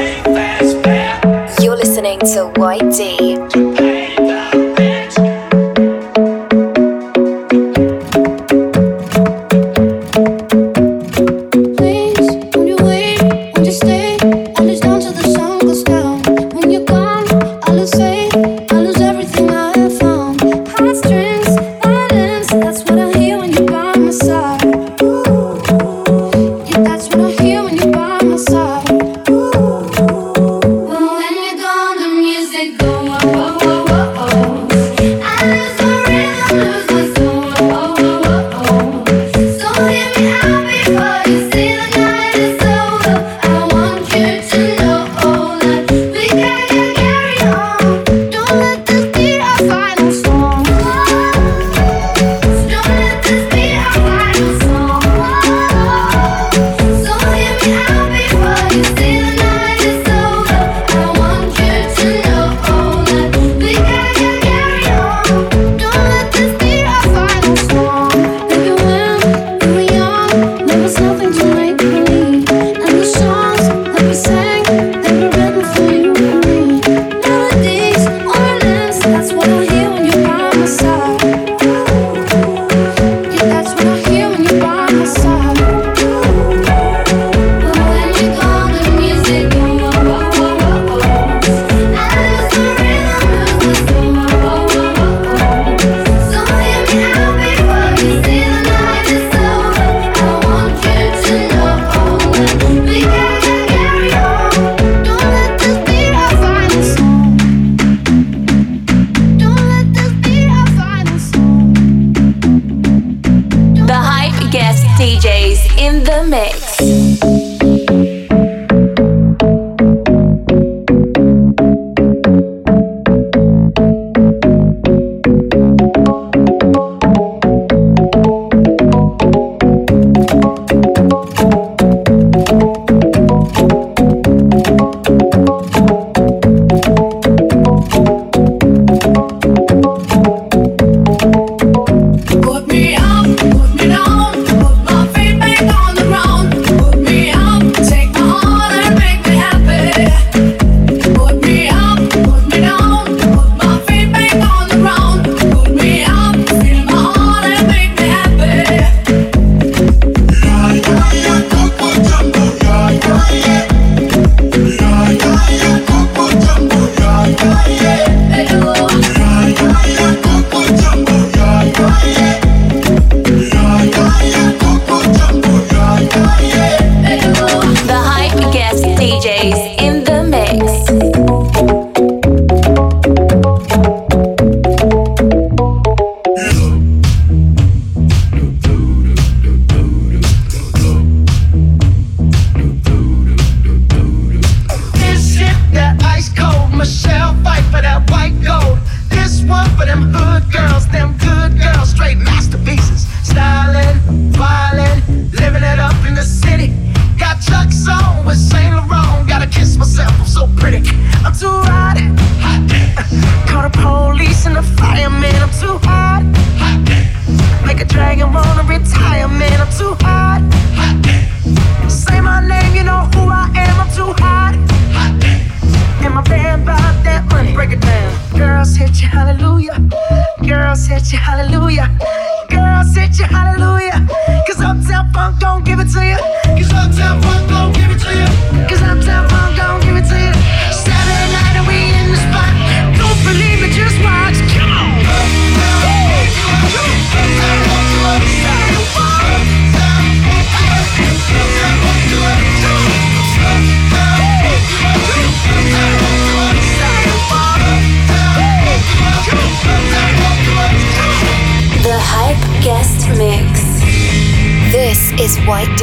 [265.41, 265.81] SYD.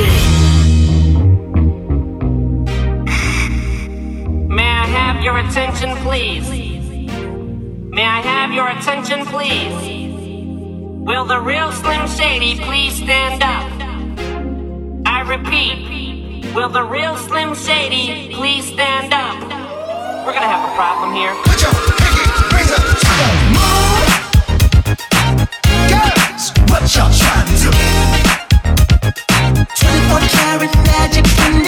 [4.48, 6.48] May I have your attention, please?
[7.90, 9.74] May I have your attention, please?
[11.04, 13.72] Will the real Slim Shady please stand up?
[15.04, 19.42] I repeat, will the real Slim Shady please stand up?
[20.24, 21.34] We're gonna have a problem here.
[21.42, 22.22] Put your pinky
[22.54, 24.06] rings up to the moon.
[25.90, 28.27] Girls, what y'all trying to do?
[30.28, 31.67] Carry magic in the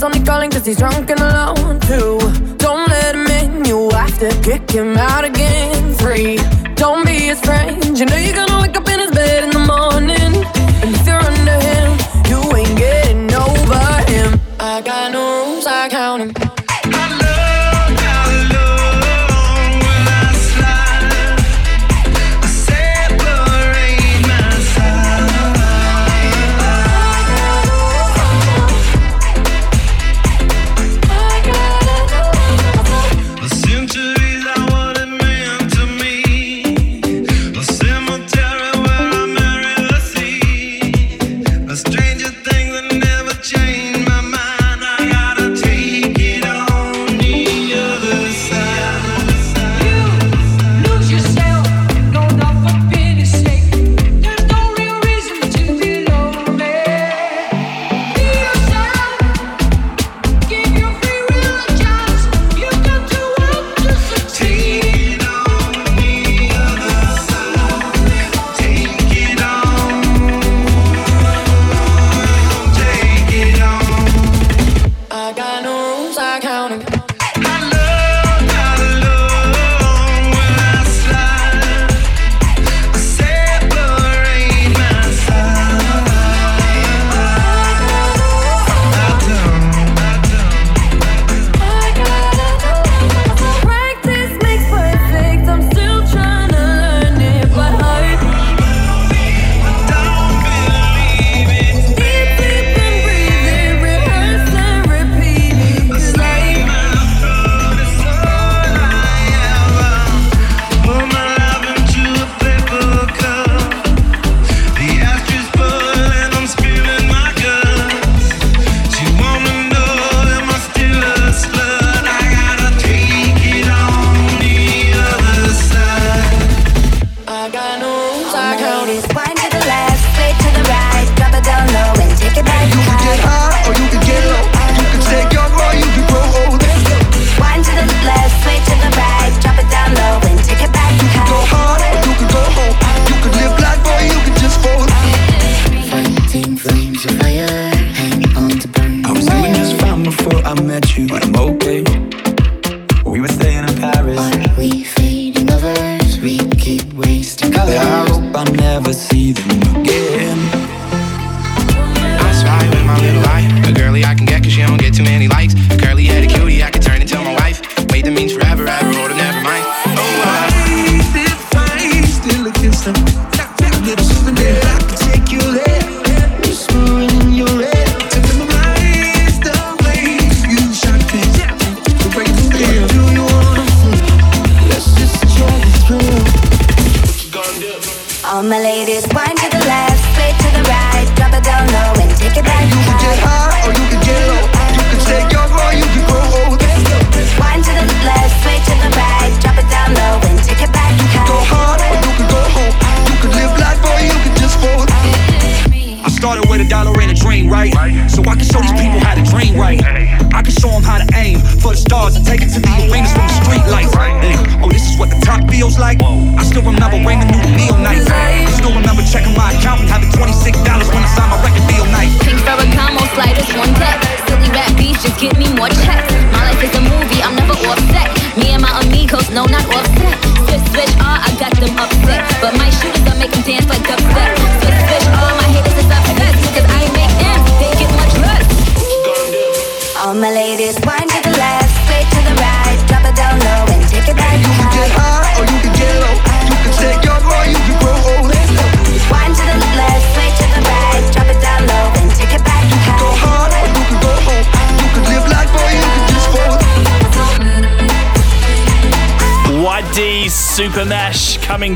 [0.00, 2.18] He's only calling cause he's drunk and alone too.
[2.56, 5.92] Don't let him in, you have to kick him out again.
[5.92, 6.38] Three,
[6.74, 8.59] don't be his friend, you know you're gonna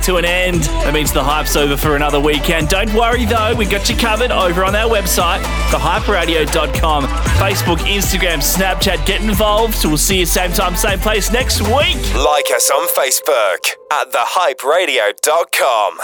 [0.04, 0.62] to an end.
[0.84, 2.68] That means the hype's over for another weekend.
[2.68, 5.40] Don't worry though, we got you covered over on our website,
[5.70, 7.04] thehyperadio.com.
[7.04, 9.84] Facebook, Instagram, Snapchat, get involved.
[9.84, 11.96] We'll see you same time, same place next week.
[12.14, 15.98] Like us on Facebook at thehyperadio.com.